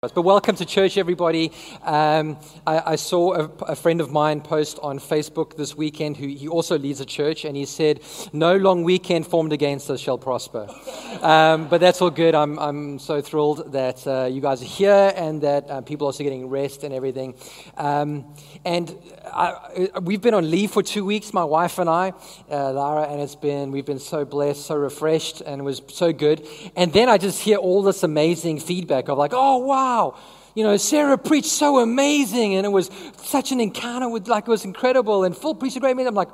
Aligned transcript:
But 0.00 0.22
welcome 0.22 0.54
to 0.54 0.64
church, 0.64 0.96
everybody. 0.96 1.50
Um, 1.82 2.38
I, 2.64 2.92
I, 2.92 2.94
saw 2.94 3.32
a, 3.34 3.50
a, 3.64 3.74
friend 3.74 4.00
of 4.00 4.12
mine 4.12 4.40
post 4.42 4.78
on 4.80 5.00
Facebook 5.00 5.56
this 5.56 5.74
weekend 5.74 6.16
who 6.16 6.28
he 6.28 6.46
also 6.46 6.78
leads 6.78 7.00
a 7.00 7.04
church, 7.04 7.44
and 7.44 7.56
he 7.56 7.64
said, 7.64 7.98
No 8.32 8.56
long 8.56 8.84
weekend 8.84 9.26
formed 9.26 9.52
against 9.52 9.90
us 9.90 9.98
shall 9.98 10.16
prosper. 10.16 10.68
Um, 11.20 11.66
but 11.66 11.80
that's 11.80 12.00
all 12.00 12.10
good. 12.10 12.36
I'm, 12.36 12.60
I'm 12.60 13.00
so 13.00 13.20
thrilled 13.20 13.72
that 13.72 14.06
uh, 14.06 14.26
you 14.26 14.40
guys 14.40 14.62
are 14.62 14.66
here 14.66 15.12
and 15.16 15.42
that 15.42 15.68
uh, 15.68 15.80
people 15.80 16.06
are 16.06 16.10
also 16.10 16.22
getting 16.22 16.48
rest 16.48 16.84
and 16.84 16.94
everything. 16.94 17.34
Um, 17.76 18.36
and 18.64 18.96
I, 19.26 19.88
we've 20.00 20.22
been 20.22 20.34
on 20.34 20.48
leave 20.48 20.70
for 20.70 20.84
two 20.84 21.04
weeks, 21.04 21.34
my 21.34 21.42
wife 21.42 21.80
and 21.80 21.90
I, 21.90 22.12
uh, 22.48 22.72
Lara, 22.72 23.08
and 23.08 23.20
it's 23.20 23.34
been, 23.34 23.72
we've 23.72 23.84
been 23.84 23.98
so 23.98 24.24
blessed, 24.24 24.64
so 24.64 24.76
refreshed, 24.76 25.40
and 25.40 25.60
it 25.60 25.64
was 25.64 25.82
so 25.88 26.12
good. 26.12 26.46
And 26.76 26.92
then 26.92 27.08
I 27.08 27.18
just 27.18 27.42
hear 27.42 27.56
all 27.56 27.82
this 27.82 28.04
amazing 28.04 28.60
feedback 28.60 29.08
of 29.08 29.18
like, 29.18 29.32
Oh, 29.34 29.58
wow 29.58 29.87
wow, 29.88 30.14
you 30.54 30.64
know, 30.64 30.76
Sarah 30.76 31.16
preached 31.16 31.52
so 31.64 31.78
amazing 31.78 32.54
and 32.56 32.66
it 32.66 32.70
was 32.70 32.90
such 33.22 33.52
an 33.52 33.60
encounter 33.60 34.08
with, 34.08 34.28
like, 34.28 34.44
it 34.46 34.50
was 34.50 34.64
incredible 34.64 35.24
and 35.24 35.36
Phil 35.36 35.54
preached 35.54 35.76
a 35.76 35.80
great 35.80 35.96
message. 35.96 36.08
I'm 36.08 36.14
like, 36.14 36.32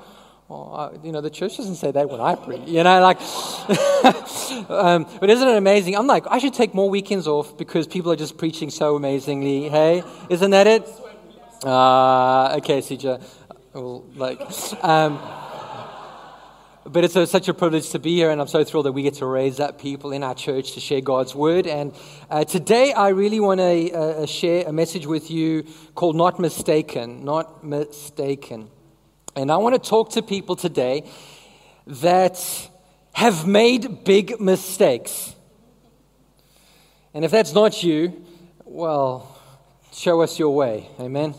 well, 0.48 0.98
you 1.02 1.12
know, 1.12 1.20
the 1.20 1.30
church 1.30 1.56
doesn't 1.56 1.76
say 1.76 1.90
that 1.90 2.10
when 2.10 2.20
I 2.20 2.34
preach, 2.34 2.66
you 2.66 2.82
know, 2.82 3.00
like, 3.00 3.20
um, 4.70 5.06
but 5.20 5.30
isn't 5.30 5.48
it 5.48 5.56
amazing? 5.56 5.96
I'm 5.96 6.06
like, 6.06 6.24
I 6.28 6.38
should 6.38 6.54
take 6.54 6.74
more 6.74 6.90
weekends 6.90 7.26
off 7.26 7.56
because 7.56 7.86
people 7.86 8.12
are 8.12 8.16
just 8.16 8.36
preaching 8.36 8.70
so 8.70 8.96
amazingly. 8.96 9.68
Hey, 9.68 10.02
isn't 10.28 10.50
that 10.50 10.66
it? 10.66 10.82
Uh, 11.64 12.56
okay, 12.58 12.80
CJ. 12.80 13.22
Well, 13.72 14.04
like, 14.16 14.40
um, 14.84 15.18
but 16.86 17.02
it's 17.02 17.16
a, 17.16 17.26
such 17.26 17.48
a 17.48 17.54
privilege 17.54 17.90
to 17.90 17.98
be 17.98 18.14
here, 18.14 18.30
and 18.30 18.40
I'm 18.40 18.46
so 18.46 18.62
thrilled 18.62 18.86
that 18.86 18.92
we 18.92 19.02
get 19.02 19.14
to 19.14 19.26
raise 19.26 19.58
up 19.58 19.80
people 19.80 20.12
in 20.12 20.22
our 20.22 20.34
church 20.34 20.72
to 20.72 20.80
share 20.80 21.00
God's 21.00 21.34
word. 21.34 21.66
And 21.66 21.94
uh, 22.28 22.44
today, 22.44 22.92
I 22.92 23.08
really 23.08 23.40
want 23.40 23.60
to 23.60 23.92
uh, 23.92 23.98
uh, 23.98 24.26
share 24.26 24.66
a 24.66 24.72
message 24.72 25.06
with 25.06 25.30
you 25.30 25.66
called 25.94 26.14
Not 26.14 26.38
Mistaken. 26.38 27.24
Not 27.24 27.64
Mistaken. 27.64 28.68
And 29.34 29.50
I 29.50 29.56
want 29.56 29.82
to 29.82 29.88
talk 29.88 30.10
to 30.12 30.22
people 30.22 30.56
today 30.56 31.10
that 31.86 32.38
have 33.12 33.46
made 33.46 34.04
big 34.04 34.40
mistakes. 34.40 35.34
And 37.14 37.24
if 37.24 37.30
that's 37.30 37.54
not 37.54 37.82
you, 37.82 38.24
well, 38.64 39.38
show 39.92 40.20
us 40.20 40.38
your 40.38 40.54
way. 40.54 40.90
Amen. 41.00 41.34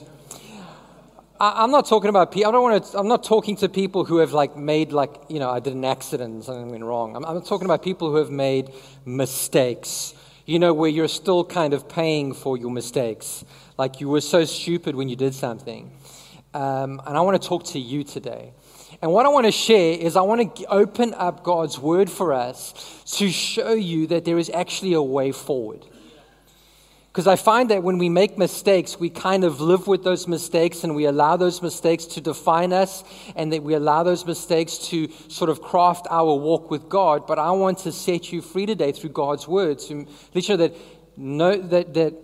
I'm 1.40 1.72
not 1.72 1.86
talking 1.86 2.10
about 2.10 2.32
people. 2.32 2.50
I 2.50 2.52
don't 2.54 2.64
want 2.64 2.86
to. 2.86 2.98
I'm 2.98 3.10
not 3.10 3.24
talking 3.24 3.58
to 3.58 3.68
people 3.68 4.06
who 4.06 4.18
have 4.18 4.32
like 4.32 4.56
made 4.56 4.94
like 4.94 5.16
you 5.28 5.40
know 5.40 5.50
I 5.50 5.60
did 5.60 5.74
an 5.74 5.84
accident, 5.84 6.34
and 6.34 6.44
something 6.44 6.70
went 6.70 6.84
wrong. 6.84 7.16
I'm, 7.16 7.26
I'm 7.26 7.42
talking 7.42 7.66
about 7.66 7.84
people 7.84 8.10
who 8.10 8.18
have 8.18 8.30
made 8.30 8.72
mistakes. 9.06 10.14
You 10.46 10.60
know 10.60 10.74
where 10.74 10.90
you're 10.90 11.10
still 11.10 11.44
kind 11.44 11.74
of 11.74 11.90
paying 11.90 12.34
for 12.34 12.58
your 12.58 12.72
mistakes, 12.72 13.44
like 13.78 14.00
you 14.00 14.08
were 14.08 14.22
so 14.22 14.46
stupid 14.46 14.96
when 14.96 15.10
you 15.10 15.18
did 15.18 15.34
something. 15.34 15.92
Um, 16.54 17.02
and 17.06 17.18
I 17.18 17.22
want 17.22 17.42
to 17.42 17.46
talk 17.46 17.66
to 17.66 17.80
you 17.80 18.06
today. 18.06 18.54
And 19.02 19.12
what 19.12 19.26
I 19.26 19.30
want 19.30 19.46
to 19.46 19.52
share 19.52 19.98
is 20.00 20.16
I 20.16 20.22
want 20.22 20.56
to 20.56 20.66
open 20.68 21.14
up 21.16 21.44
God's 21.44 21.78
word 21.78 22.10
for 22.10 22.32
us 22.32 23.04
to 23.18 23.30
show 23.30 23.74
you 23.74 24.08
that 24.08 24.24
there 24.24 24.38
is 24.38 24.50
actually 24.50 24.94
a 24.94 25.02
way 25.02 25.34
forward. 25.34 25.86
Because 27.16 27.28
I 27.28 27.38
find 27.38 27.70
that 27.70 27.82
when 27.82 27.98
we 27.98 28.10
make 28.10 28.38
mistakes, 28.38 29.00
we 29.00 29.10
kind 29.10 29.46
of 29.46 29.62
live 29.62 29.88
with 29.88 30.04
those 30.04 30.28
mistakes 30.28 30.84
and 30.84 30.94
we 30.94 31.06
allow 31.06 31.38
those 31.38 31.62
mistakes 31.62 32.04
to 32.08 32.20
define 32.20 32.74
us 32.74 33.06
and 33.38 33.54
that 33.54 33.64
we 33.64 33.74
allow 33.74 34.04
those 34.04 34.26
mistakes 34.26 34.78
to 34.90 35.10
sort 35.30 35.50
of 35.50 35.62
craft 35.62 36.08
our 36.12 36.34
walk 36.34 36.70
with 36.70 36.90
God. 36.90 37.26
But 37.26 37.40
I 37.40 37.52
want 37.52 37.78
to 37.80 37.94
set 37.94 38.34
you 38.34 38.42
free 38.42 38.66
today 38.66 38.92
through 38.92 39.12
God's 39.12 39.48
word 39.48 39.80
to 39.80 40.06
you 40.34 40.42
know 40.50 40.58
that, 40.58 40.76
know 41.16 41.58
that, 41.58 41.94
that, 41.94 42.16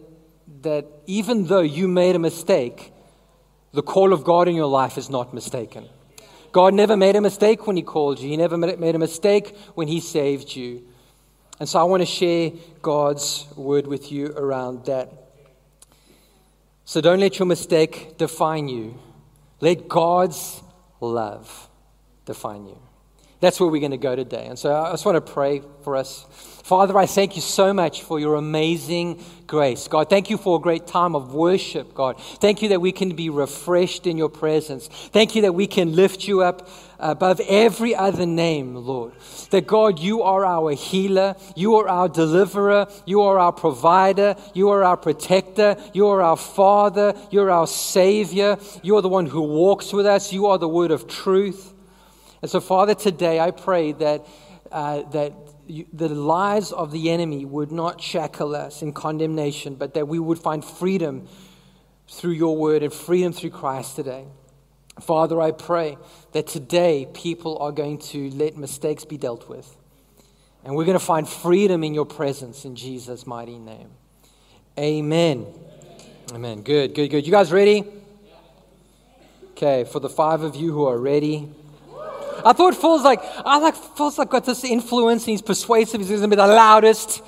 that 0.63 0.87
even 1.07 1.45
though 1.45 1.61
you 1.61 1.87
made 1.87 2.17
a 2.17 2.19
mistake, 2.19 2.91
the 3.71 3.83
call 3.83 4.11
of 4.11 4.25
God 4.25 4.49
in 4.49 4.55
your 4.55 4.67
life 4.67 4.97
is 4.97 5.09
not 5.09 5.33
mistaken. 5.33 5.87
God 6.51 6.73
never 6.73 6.97
made 6.97 7.15
a 7.15 7.21
mistake 7.21 7.65
when 7.65 7.77
He 7.77 7.81
called 7.81 8.19
you, 8.19 8.27
He 8.27 8.35
never 8.35 8.57
made 8.57 8.95
a 8.95 8.99
mistake 8.99 9.55
when 9.73 9.87
He 9.87 10.01
saved 10.01 10.53
you. 10.53 10.83
And 11.61 11.69
so 11.69 11.79
I 11.79 11.83
want 11.83 12.01
to 12.01 12.07
share 12.07 12.53
God's 12.81 13.45
word 13.55 13.85
with 13.85 14.11
you 14.11 14.33
around 14.35 14.85
that. 14.85 15.11
So 16.85 17.01
don't 17.01 17.19
let 17.19 17.37
your 17.37 17.45
mistake 17.45 18.17
define 18.17 18.67
you. 18.67 18.99
Let 19.59 19.87
God's 19.87 20.59
love 21.01 21.69
define 22.25 22.65
you. 22.65 22.79
That's 23.41 23.59
where 23.59 23.69
we're 23.69 23.79
going 23.79 23.91
to 23.91 23.97
go 23.97 24.15
today. 24.15 24.47
And 24.47 24.57
so 24.57 24.73
I 24.73 24.89
just 24.89 25.05
want 25.05 25.23
to 25.23 25.33
pray 25.33 25.61
for 25.83 25.95
us. 25.95 26.25
Father, 26.63 26.97
I 26.97 27.05
thank 27.05 27.35
you 27.35 27.41
so 27.41 27.73
much 27.73 28.03
for 28.03 28.19
your 28.19 28.35
amazing 28.35 29.23
grace. 29.45 29.87
God, 29.87 30.09
thank 30.09 30.29
you 30.29 30.37
for 30.37 30.57
a 30.57 30.61
great 30.61 30.87
time 30.87 31.15
of 31.15 31.33
worship, 31.33 31.93
God. 31.93 32.19
Thank 32.19 32.61
you 32.61 32.69
that 32.69 32.81
we 32.81 32.91
can 32.91 33.15
be 33.15 33.29
refreshed 33.29 34.07
in 34.07 34.17
your 34.17 34.29
presence. 34.29 34.87
Thank 34.87 35.35
you 35.35 35.41
that 35.43 35.53
we 35.53 35.67
can 35.67 35.95
lift 35.95 36.27
you 36.27 36.41
up 36.41 36.69
above 37.01 37.41
every 37.47 37.95
other 37.95 38.25
name, 38.25 38.75
Lord. 38.75 39.13
That 39.49 39.67
God, 39.67 39.99
you 39.99 40.21
are 40.21 40.45
our 40.45 40.73
healer, 40.73 41.35
you 41.55 41.75
are 41.75 41.87
our 41.89 42.07
deliverer, 42.07 42.87
you 43.05 43.21
are 43.21 43.39
our 43.39 43.51
provider, 43.51 44.35
you 44.53 44.69
are 44.69 44.83
our 44.83 44.97
protector, 44.97 45.75
you 45.93 46.07
are 46.07 46.21
our 46.21 46.37
father, 46.37 47.13
you're 47.31 47.51
our 47.51 47.67
savior, 47.67 48.57
you 48.83 48.95
are 48.95 49.01
the 49.01 49.09
one 49.09 49.25
who 49.25 49.41
walks 49.41 49.91
with 49.91 50.05
us, 50.05 50.31
you 50.31 50.45
are 50.45 50.57
the 50.57 50.69
word 50.69 50.91
of 50.91 51.07
truth. 51.07 51.73
And 52.41 52.49
so, 52.49 52.59
Father, 52.59 52.95
today 52.95 53.39
I 53.39 53.51
pray 53.51 53.91
that, 53.93 54.25
uh, 54.71 55.01
that 55.11 55.33
you, 55.67 55.87
the 55.91 56.09
lies 56.09 56.71
of 56.71 56.91
the 56.91 57.09
enemy 57.09 57.45
would 57.45 57.71
not 57.71 58.01
shackle 58.01 58.55
us 58.55 58.81
in 58.81 58.93
condemnation, 58.93 59.75
but 59.75 59.95
that 59.95 60.07
we 60.07 60.19
would 60.19 60.39
find 60.39 60.63
freedom 60.63 61.27
through 62.07 62.33
your 62.33 62.57
word 62.57 62.83
and 62.83 62.93
freedom 62.93 63.33
through 63.33 63.51
Christ 63.51 63.95
today. 63.95 64.25
Father, 65.01 65.41
I 65.41 65.51
pray 65.51 65.97
that 66.33 66.47
today 66.47 67.07
people 67.13 67.57
are 67.59 67.71
going 67.71 67.97
to 67.99 68.29
let 68.31 68.57
mistakes 68.57 69.05
be 69.05 69.17
dealt 69.17 69.49
with. 69.49 69.75
And 70.63 70.75
we're 70.75 70.85
going 70.85 70.97
to 70.97 71.03
find 71.03 71.27
freedom 71.27 71.83
in 71.83 71.93
your 71.93 72.05
presence 72.05 72.65
in 72.65 72.75
Jesus' 72.75 73.25
mighty 73.25 73.57
name. 73.57 73.89
Amen. 74.77 75.47
Amen. 76.33 76.61
Good, 76.61 76.93
good, 76.93 77.09
good. 77.09 77.25
You 77.25 77.31
guys 77.31 77.51
ready? 77.51 77.83
Okay, 79.51 79.83
for 79.83 79.99
the 79.99 80.09
five 80.09 80.43
of 80.43 80.55
you 80.55 80.71
who 80.71 80.85
are 80.85 80.97
ready. 80.97 81.49
I 82.45 82.53
thought 82.53 82.75
Phil's 82.75 83.03
like, 83.03 83.19
I 83.45 83.59
like 83.59 83.75
Phil's 83.75 84.17
like 84.17 84.29
got 84.29 84.45
this 84.45 84.63
influence 84.63 85.23
and 85.23 85.31
he's 85.31 85.41
persuasive. 85.41 85.99
He's 85.99 86.09
going 86.09 86.21
to 86.21 86.27
be 86.27 86.35
the 86.35 86.47
loudest 86.47 87.21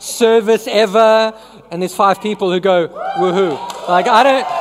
service 0.00 0.66
ever. 0.68 1.34
And 1.70 1.80
there's 1.82 1.94
five 1.94 2.20
people 2.20 2.50
who 2.50 2.60
go, 2.60 2.88
woohoo. 2.88 3.88
Like, 3.88 4.06
I 4.06 4.22
don't. 4.22 4.59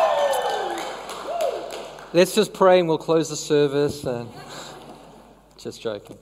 Let's 2.11 2.33
just 2.33 2.53
pray 2.53 2.79
and 2.79 2.87
we'll 2.89 2.97
close 2.97 3.29
the 3.29 3.35
service. 3.35 4.03
And 4.03 4.31
just 5.59 5.79
joking. 5.79 6.17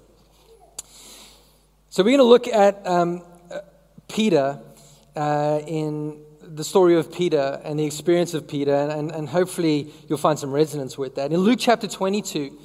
So 1.90 2.04
we're 2.04 2.10
going 2.10 2.18
to 2.18 2.24
look 2.24 2.46
at 2.46 2.86
um, 2.86 3.24
Peter 4.10 4.60
uh, 5.16 5.62
in 5.66 6.22
the 6.42 6.66
story 6.66 6.96
of 6.96 7.14
Peter 7.14 7.62
and 7.64 7.80
the 7.80 7.86
experience 7.86 8.34
of 8.34 8.50
Peter, 8.50 8.74
and, 8.74 9.12
and, 9.12 9.30
hopefully 9.30 9.94
you'll 10.08 10.18
find 10.18 10.38
some 10.38 10.52
resonance 10.52 10.98
with 10.98 11.16
that. 11.16 11.32
In 11.32 11.40
Luke 11.40 11.60
chapter 11.62 11.88
22, 11.88 12.58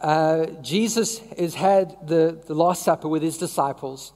uh, 0.00 0.46
Jesus 0.62 1.18
has 1.36 1.54
had 1.54 1.96
the, 2.06 2.40
the 2.46 2.54
Last 2.54 2.84
Supper 2.84 3.08
with 3.08 3.22
his 3.22 3.38
disciples. 3.38 4.12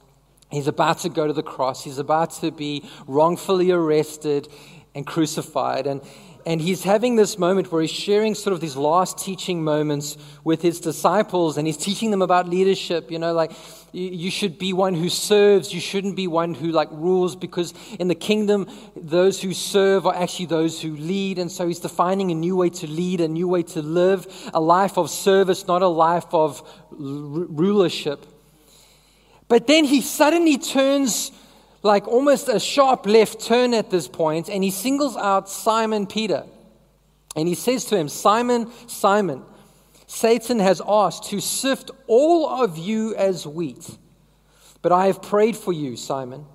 He's 0.51 0.67
about 0.67 0.99
to 0.99 1.09
go 1.09 1.27
to 1.27 1.33
the 1.33 1.43
cross. 1.43 1.83
He's 1.83 1.97
about 1.97 2.31
to 2.35 2.51
be 2.51 2.89
wrongfully 3.07 3.71
arrested 3.71 4.47
and 4.93 5.05
crucified. 5.05 5.85
And 5.85 6.01
and 6.45 6.61
he's 6.61 6.83
having 6.83 7.15
this 7.15 7.39
moment 7.39 7.71
where 7.71 7.81
he's 7.81 7.89
sharing 7.89 8.35
sort 8.35 8.53
of 8.53 8.61
these 8.61 8.75
last 8.75 9.17
teaching 9.17 9.63
moments 9.63 10.17
with 10.43 10.61
his 10.61 10.79
disciples, 10.79 11.57
and 11.57 11.65
he's 11.65 11.77
teaching 11.77 12.11
them 12.11 12.21
about 12.21 12.47
leadership. 12.47 13.09
You 13.09 13.19
know, 13.19 13.33
like 13.33 13.51
you 13.91 14.29
should 14.29 14.57
be 14.59 14.71
one 14.73 14.93
who 14.93 15.09
serves, 15.09 15.73
you 15.73 15.79
shouldn't 15.79 16.15
be 16.15 16.27
one 16.27 16.53
who 16.53 16.67
like 16.67 16.89
rules, 16.91 17.35
because 17.35 17.73
in 17.97 18.07
the 18.07 18.15
kingdom, 18.15 18.69
those 18.95 19.41
who 19.41 19.53
serve 19.53 20.05
are 20.05 20.15
actually 20.15 20.45
those 20.45 20.81
who 20.81 20.95
lead. 20.95 21.39
And 21.39 21.51
so 21.51 21.67
he's 21.67 21.79
defining 21.79 22.29
a 22.31 22.35
new 22.35 22.55
way 22.55 22.69
to 22.69 22.87
lead, 22.87 23.21
a 23.21 23.27
new 23.27 23.47
way 23.47 23.63
to 23.63 23.81
live, 23.81 24.27
a 24.53 24.59
life 24.59 24.97
of 24.97 25.09
service, 25.09 25.67
not 25.67 25.81
a 25.81 25.87
life 25.87 26.31
of 26.31 26.61
rulership. 26.91 28.25
But 29.47 29.67
then 29.67 29.85
he 29.85 30.01
suddenly 30.01 30.57
turns 30.57 31.31
like 31.85 32.07
almost 32.07 32.49
a 32.49 32.59
sharp 32.59 33.05
left 33.05 33.39
turn 33.39 33.73
at 33.75 33.91
this 33.91 34.07
point, 34.07 34.49
and 34.49 34.63
he 34.63 34.71
singles 34.71 35.15
out 35.15 35.47
Simon 35.47 36.07
Peter. 36.07 36.43
And 37.35 37.47
he 37.47 37.53
says 37.53 37.85
to 37.85 37.97
him, 37.97 38.09
Simon, 38.09 38.71
Simon, 38.87 39.43
Satan 40.07 40.59
has 40.59 40.81
asked 40.87 41.25
to 41.25 41.39
sift 41.39 41.91
all 42.07 42.49
of 42.49 42.77
you 42.79 43.15
as 43.15 43.45
wheat. 43.45 43.97
But 44.81 44.93
I 44.93 45.05
have 45.07 45.21
prayed 45.21 45.55
for 45.55 45.73
you, 45.73 45.95
Simon, 45.95 46.45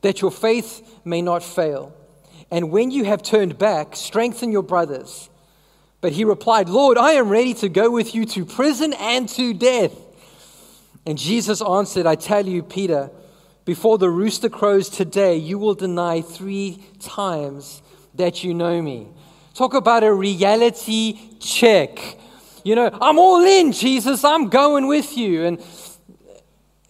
that 0.00 0.22
your 0.22 0.30
faith 0.30 1.00
may 1.04 1.20
not 1.20 1.42
fail. 1.42 1.94
And 2.50 2.70
when 2.70 2.90
you 2.90 3.04
have 3.04 3.22
turned 3.22 3.58
back, 3.58 3.94
strengthen 3.94 4.50
your 4.50 4.62
brothers. 4.62 5.28
But 6.00 6.12
he 6.12 6.24
replied, 6.24 6.70
Lord, 6.70 6.96
I 6.96 7.12
am 7.12 7.28
ready 7.28 7.52
to 7.54 7.68
go 7.68 7.90
with 7.90 8.14
you 8.14 8.24
to 8.24 8.46
prison 8.46 8.94
and 8.94 9.28
to 9.30 9.52
death. 9.52 9.94
And 11.04 11.18
Jesus 11.18 11.60
answered, 11.60 12.06
I 12.06 12.14
tell 12.14 12.46
you, 12.46 12.62
Peter, 12.62 13.10
before 13.70 13.98
the 13.98 14.10
rooster 14.10 14.48
crows 14.48 14.88
today, 14.88 15.36
you 15.36 15.56
will 15.56 15.74
deny 15.76 16.20
three 16.20 16.82
times 16.98 17.82
that 18.16 18.42
you 18.42 18.52
know 18.52 18.82
me. 18.82 19.06
Talk 19.54 19.74
about 19.74 20.02
a 20.02 20.12
reality 20.12 21.16
check. 21.38 22.18
You 22.64 22.74
know, 22.74 22.90
I'm 23.00 23.20
all 23.20 23.44
in, 23.44 23.70
Jesus, 23.70 24.24
I'm 24.24 24.48
going 24.48 24.88
with 24.88 25.16
you. 25.16 25.44
And, 25.44 25.64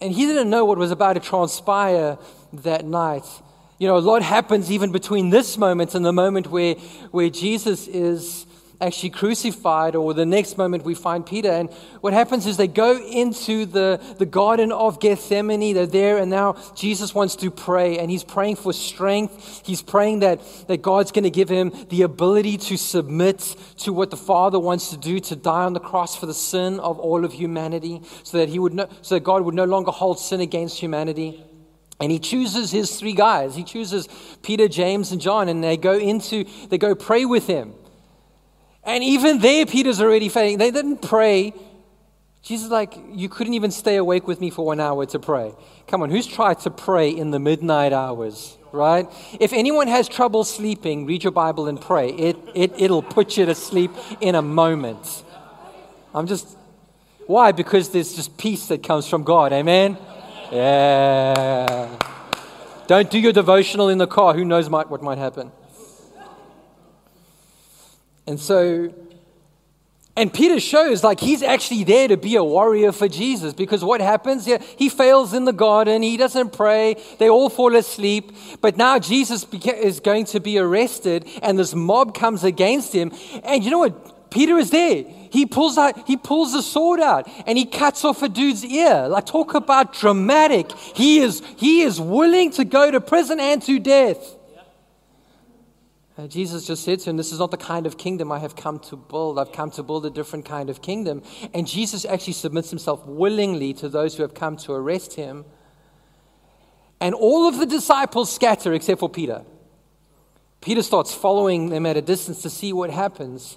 and 0.01 0.11
he 0.11 0.25
didn't 0.25 0.49
know 0.49 0.65
what 0.65 0.79
was 0.79 0.91
about 0.91 1.13
to 1.13 1.21
transpire 1.21 2.17
that 2.55 2.87
night. 2.87 3.27
You 3.79 3.87
know, 3.87 3.99
a 3.99 4.01
lot 4.01 4.23
happens 4.23 4.71
even 4.71 4.91
between 4.91 5.29
this 5.29 5.59
moment 5.59 5.95
and 5.95 6.03
the 6.03 6.15
moment 6.15 6.47
where, 6.47 6.77
where 7.11 7.29
Jesus 7.29 7.89
is 7.89 8.47
actually 8.81 9.11
crucified, 9.11 9.95
or 9.95 10.15
the 10.15 10.25
next 10.25 10.57
moment 10.57 10.85
we 10.85 10.95
find 10.95 11.27
Peter. 11.27 11.51
And 11.51 11.71
what 12.01 12.13
happens 12.13 12.47
is 12.47 12.57
they 12.57 12.67
go 12.67 12.99
into 12.99 13.67
the, 13.67 14.01
the 14.19 14.27
Garden 14.27 14.73
of 14.73 15.01
Gethsemane. 15.01 15.75
They're 15.75 15.87
there, 15.87 16.19
and 16.19 16.31
now 16.31 16.57
Jesus 16.75 17.15
wants 17.15 17.37
to 17.37 17.51
pray, 17.51 17.99
and 17.99 18.11
he's 18.11 18.25
praying 18.25 18.57
for 18.57 18.73
strength. 18.73 19.63
He's 19.67 19.83
praying 19.83 20.21
that, 20.21 20.41
that 20.69 20.83
God's 20.83 21.13
going 21.13 21.25
to 21.25 21.31
give 21.31 21.49
him 21.49 21.73
the 21.91 22.03
ability 22.03 22.57
to 22.57 22.77
submit 22.77 23.55
to 23.79 23.93
what 23.93 24.11
the 24.11 24.17
Father 24.17 24.59
wants 24.59 24.91
to 24.91 24.97
do, 24.97 25.21
to 25.21 25.37
die 25.37 25.65
on 25.65 25.75
the 25.75 25.81
cross 25.81 26.17
for 26.17 26.27
the 26.27 26.35
sin 26.35 26.81
of 26.81 26.99
all 26.99 27.25
of 27.25 27.33
humanity, 27.33 28.01
so 28.23 28.39
that, 28.39 28.49
he 28.49 28.59
would 28.59 28.75
no, 28.75 28.89
so 29.03 29.17
that 29.17 29.25
God 29.25 29.43
would 29.43 29.55
no 29.55 29.65
longer 29.65 29.91
hold 29.91 30.19
sin 30.19 30.41
against 30.41 30.79
humanity. 30.79 31.45
And 32.01 32.11
he 32.11 32.19
chooses 32.19 32.71
his 32.71 32.99
three 32.99 33.13
guys. 33.13 33.55
He 33.55 33.63
chooses 33.63 34.09
Peter, 34.41 34.69
James, 34.69 35.13
and 35.13 35.21
John, 35.21 35.51
and 35.51 35.63
they 35.63 35.77
go 35.77 35.99
into, 35.99 36.47
they 36.71 36.79
go 36.79 36.95
pray 36.95 37.27
with 37.27 37.47
him. 37.47 37.75
And 38.85 39.05
even 39.05 39.39
there, 39.39 39.67
Peter's 39.67 40.01
already 40.01 40.29
failing. 40.29 40.59
They 40.59 40.71
didn't 40.71 41.03
pray. 41.03 41.53
Jesus 42.43 42.71
like, 42.71 42.95
you 43.13 43.29
couldn't 43.29 43.55
even 43.55 43.71
stay 43.71 43.97
awake 43.97 44.27
with 44.27 44.41
me 44.41 44.51
for 44.51 44.65
one 44.65 44.81
hour 44.81 45.05
to 45.07 45.19
pray. 45.19 45.53
Come 45.87 46.03
on, 46.03 46.11
who's 46.11 46.27
tried 46.27 46.61
to 46.61 46.71
pray 46.71 47.11
in 47.11 47.31
the 47.31 47.39
midnight 47.39 47.93
hours, 47.93 48.57
right? 48.73 49.07
If 49.39 49.53
anyone 49.53 49.89
has 49.89 50.09
trouble 50.09 50.45
sleeping, 50.45 51.05
read 51.05 51.23
your 51.23 51.33
Bible 51.33 51.69
and 51.69 51.79
pray. 51.79 52.11
It, 52.11 52.37
it, 52.55 52.73
it'll 52.79 53.03
put 53.03 53.37
you 53.37 53.45
to 53.45 53.55
sleep 53.55 53.91
in 54.21 54.35
a 54.35 54.43
moment. 54.43 55.25
I'm 56.15 56.27
just, 56.27 56.57
why? 57.27 57.53
Because 57.53 57.91
there's 57.91 58.15
just 58.15 58.39
peace 58.39 58.69
that 58.69 58.83
comes 58.83 59.07
from 59.07 59.23
God. 59.23 59.53
Amen? 59.53 59.99
Yeah. 60.51 61.99
Don't 62.87 63.11
do 63.11 63.19
your 63.19 63.33
devotional 63.33 63.91
in 63.91 63.99
the 63.99 64.07
car. 64.07 64.33
Who 64.35 64.45
knows 64.45 64.69
what 64.71 65.03
might 65.03 65.19
happen? 65.19 65.53
And 68.31 68.39
so, 68.39 68.95
and 70.17 70.33
Peter 70.33 70.61
shows 70.61 71.03
like 71.03 71.19
he's 71.19 71.43
actually 71.43 71.83
there 71.83 72.07
to 72.07 72.17
be 72.17 72.37
a 72.37 72.45
warrior 72.45 72.93
for 72.93 73.09
Jesus 73.09 73.53
because 73.53 73.83
what 73.83 74.01
happens? 74.01 74.47
Yeah, 74.47 74.59
he 74.77 74.89
fails 74.89 75.35
in 75.35 75.45
the 75.45 75.53
garden, 75.53 76.03
he 76.03 76.17
doesn't 76.17 76.53
pray, 76.53 76.95
they 77.19 77.29
all 77.29 77.51
fall 77.51 77.75
asleep. 77.75 78.33
But 78.61 78.77
now 78.77 79.01
Jesus 79.01 79.45
is 79.53 79.99
going 79.99 80.27
to 80.27 80.39
be 80.39 80.59
arrested, 80.59 81.29
and 81.43 81.59
this 81.59 81.75
mob 81.75 82.15
comes 82.15 82.45
against 82.45 82.93
him. 82.95 83.13
And 83.43 83.65
you 83.65 83.71
know 83.71 83.81
what? 83.81 84.31
Peter 84.31 84.57
is 84.59 84.71
there. 84.71 85.05
He 85.33 85.45
pulls 85.45 85.77
out, 85.77 86.07
he 86.07 86.17
pulls 86.17 86.53
the 86.53 86.63
sword 86.63 87.01
out 87.01 87.29
and 87.47 87.59
he 87.59 87.65
cuts 87.65 88.05
off 88.05 88.23
a 88.23 88.29
dude's 88.29 88.65
ear. 88.65 89.09
Like 89.09 89.27
talk 89.27 89.55
about 89.55 89.93
dramatic. 89.93 90.71
He 90.73 91.19
is 91.19 91.43
he 91.57 91.83
is 91.83 92.01
willing 92.01 92.53
to 92.53 92.65
go 92.65 92.93
to 92.93 93.01
prison 93.01 93.41
and 93.41 93.61
to 93.63 93.81
death. 93.81 94.37
Uh, 96.21 96.27
Jesus 96.27 96.67
just 96.67 96.85
said 96.85 96.99
to 97.01 97.09
him, 97.09 97.17
This 97.17 97.33
is 97.33 97.39
not 97.39 97.51
the 97.51 97.57
kind 97.57 97.87
of 97.87 97.97
kingdom 97.97 98.31
I 98.31 98.41
have 98.41 98.55
come 98.55 98.79
to 98.81 98.97
build. 98.97 99.39
I've 99.39 99.53
come 99.53 99.71
to 99.71 99.83
build 99.83 100.05
a 100.05 100.11
different 100.11 100.45
kind 100.45 100.69
of 100.69 100.83
kingdom. 100.83 101.23
And 101.55 101.67
Jesus 101.67 102.05
actually 102.05 102.35
submits 102.35 102.69
himself 102.69 103.07
willingly 103.07 103.73
to 103.75 103.89
those 103.89 104.17
who 104.17 104.23
have 104.23 104.35
come 104.35 104.59
to 104.59 104.73
arrest 104.73 105.15
him. 105.15 105.47
And 107.01 107.15
all 107.15 107.49
of 107.49 107.57
the 107.57 107.65
disciples 107.65 108.31
scatter 108.31 108.75
except 108.75 109.01
for 109.01 109.09
Peter. 109.09 109.45
Peter 110.61 110.83
starts 110.83 111.15
following 111.15 111.71
them 111.71 111.87
at 111.87 111.97
a 111.97 112.03
distance 112.03 112.43
to 112.43 112.51
see 112.51 112.75
what 112.75 112.91
happens. 112.91 113.57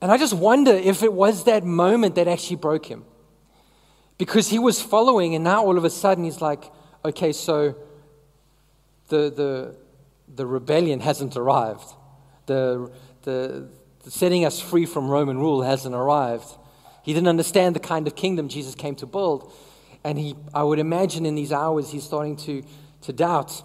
And 0.00 0.10
I 0.10 0.18
just 0.18 0.34
wonder 0.34 0.72
if 0.72 1.04
it 1.04 1.12
was 1.12 1.44
that 1.44 1.62
moment 1.62 2.16
that 2.16 2.26
actually 2.26 2.56
broke 2.56 2.86
him. 2.86 3.04
Because 4.18 4.48
he 4.48 4.58
was 4.58 4.82
following, 4.82 5.36
and 5.36 5.44
now 5.44 5.64
all 5.64 5.78
of 5.78 5.84
a 5.84 5.90
sudden 5.90 6.24
he's 6.24 6.40
like, 6.40 6.64
okay, 7.04 7.30
so 7.30 7.76
the, 9.08 9.30
the, 9.30 9.81
the 10.34 10.46
rebellion 10.46 11.00
hasn't 11.00 11.36
arrived. 11.36 11.92
The, 12.46 12.90
the, 13.22 13.68
the 14.04 14.10
setting 14.10 14.44
us 14.44 14.60
free 14.60 14.86
from 14.86 15.08
Roman 15.08 15.38
rule 15.38 15.62
hasn't 15.62 15.94
arrived. 15.94 16.46
He 17.02 17.12
didn't 17.12 17.28
understand 17.28 17.76
the 17.76 17.80
kind 17.80 18.06
of 18.06 18.14
kingdom 18.14 18.48
Jesus 18.48 18.74
came 18.74 18.94
to 18.96 19.06
build. 19.06 19.52
And 20.04 20.18
he, 20.18 20.34
I 20.52 20.62
would 20.62 20.78
imagine 20.78 21.26
in 21.26 21.34
these 21.34 21.52
hours, 21.52 21.90
he's 21.90 22.04
starting 22.04 22.36
to, 22.38 22.62
to 23.02 23.12
doubt 23.12 23.62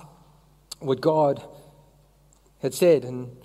what 0.80 1.02
God 1.02 1.44
had 2.62 2.74
said. 2.74 3.04
And 3.04 3.36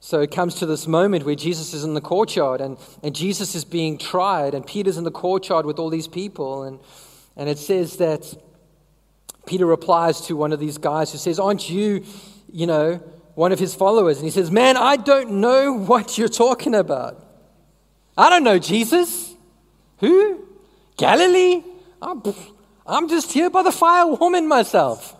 so 0.00 0.20
it 0.20 0.30
comes 0.30 0.56
to 0.56 0.66
this 0.66 0.86
moment 0.86 1.24
where 1.24 1.34
Jesus 1.34 1.72
is 1.74 1.84
in 1.84 1.94
the 1.94 2.00
courtyard 2.00 2.60
and, 2.60 2.76
and 3.02 3.14
Jesus 3.14 3.54
is 3.54 3.64
being 3.64 3.98
tried, 3.98 4.54
and 4.54 4.66
Peter's 4.66 4.98
in 4.98 5.04
the 5.04 5.10
courtyard 5.10 5.66
with 5.66 5.78
all 5.78 5.90
these 5.90 6.08
people. 6.08 6.64
And, 6.64 6.80
and 7.36 7.48
it 7.48 7.58
says 7.58 7.96
that 7.96 8.34
Peter 9.46 9.64
replies 9.64 10.20
to 10.22 10.36
one 10.36 10.52
of 10.52 10.60
these 10.60 10.76
guys 10.76 11.12
who 11.12 11.18
says, 11.18 11.38
Aren't 11.38 11.70
you, 11.70 12.04
you 12.52 12.66
know, 12.66 12.96
one 13.34 13.52
of 13.52 13.58
his 13.58 13.74
followers? 13.74 14.18
And 14.18 14.24
he 14.24 14.30
says, 14.30 14.50
Man, 14.50 14.76
I 14.76 14.96
don't 14.96 15.40
know 15.40 15.72
what 15.72 16.18
you're 16.18 16.28
talking 16.28 16.74
about. 16.74 17.24
I 18.18 18.28
don't 18.28 18.44
know 18.44 18.58
Jesus. 18.58 19.34
Who? 19.98 20.44
Galilee? 20.96 21.62
I'm, 22.02 22.22
I'm 22.86 23.08
just 23.08 23.32
here 23.32 23.48
by 23.48 23.62
the 23.62 23.72
fire 23.72 24.06
warming 24.06 24.48
myself. 24.48 25.14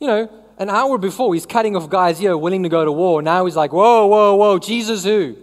You 0.00 0.06
know, 0.06 0.32
an 0.58 0.70
hour 0.70 0.96
before 0.98 1.34
he's 1.34 1.46
cutting 1.46 1.76
off 1.76 1.90
guys 1.90 2.18
here 2.18 2.36
willing 2.36 2.62
to 2.62 2.68
go 2.68 2.84
to 2.84 2.92
war. 2.92 3.20
Now 3.22 3.44
he's 3.44 3.56
like, 3.56 3.72
Whoa, 3.72 4.06
whoa, 4.06 4.34
whoa, 4.34 4.58
Jesus 4.58 5.04
who? 5.04 5.36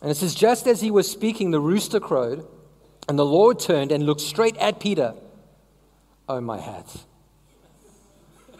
And 0.00 0.10
it 0.10 0.14
says, 0.16 0.34
just 0.34 0.66
as 0.66 0.80
he 0.80 0.90
was 0.90 1.10
speaking, 1.10 1.50
the 1.50 1.60
rooster 1.60 2.00
crowed. 2.00 2.46
And 3.08 3.18
the 3.18 3.24
Lord 3.24 3.58
turned 3.58 3.92
and 3.92 4.04
looked 4.04 4.20
straight 4.20 4.56
at 4.58 4.80
Peter. 4.80 5.14
Oh, 6.28 6.40
my 6.40 6.58
hat. 6.58 6.96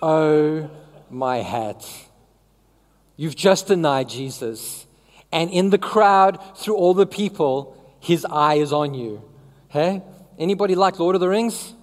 Oh, 0.03 0.71
my 1.09 1.39
hat. 1.39 1.87
You've 3.17 3.37
just 3.37 3.69
denied 3.69 4.09
Jesus. 4.09 4.87
And 5.31 5.51
in 5.51 5.71
the 5.71 5.79
crowd, 5.79 6.41
through 6.59 6.77
all 6.77 6.95
the 6.95 7.07
people, 7.07 7.77
his 8.01 8.25
eye 8.25 8.55
is 8.55 8.73
on 8.73 8.95
you. 8.95 9.23
Hey? 9.69 10.03
Anybody 10.39 10.75
like 10.75 10.99
Lord 10.99 11.15
of 11.15 11.21
the 11.21 11.29
Rings? 11.29 11.75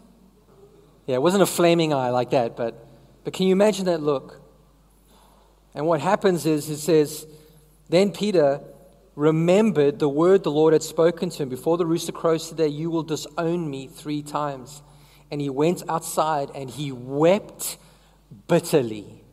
Yeah, 1.06 1.16
it 1.16 1.22
wasn't 1.22 1.44
a 1.44 1.48
flaming 1.48 1.94
eye 1.94 2.10
like 2.10 2.32
that, 2.32 2.58
but, 2.58 2.86
but 3.24 3.34
can 3.34 3.46
you 3.48 3.54
imagine 3.54 3.86
that 3.86 4.02
look? 4.02 4.42
And 5.74 5.86
what 5.86 6.02
happens 6.02 6.46
is 6.46 6.70
it 6.70 6.80
says, 6.80 7.28
then 7.88 8.12
Peter 8.12 8.60
remembered 9.18 9.98
the 9.98 10.08
word 10.08 10.44
the 10.44 10.52
Lord 10.52 10.74
had 10.74 10.84
spoken 10.84 11.32
to 11.32 11.44
him 11.44 11.50
Before 11.50 11.76
the 11.76 11.86
rooster 11.86 12.12
crows 12.12 12.48
today, 12.48 12.68
you 12.68 12.92
will 12.92 13.04
disown 13.04 13.70
me 13.70 13.88
three 13.88 14.22
times. 14.22 14.84
And 15.32 15.42
he 15.42 15.50
went 15.50 15.84
outside 15.90 16.52
and 16.56 16.70
he 16.70 16.92
wept 16.94 17.78
bitterly. 18.48 19.24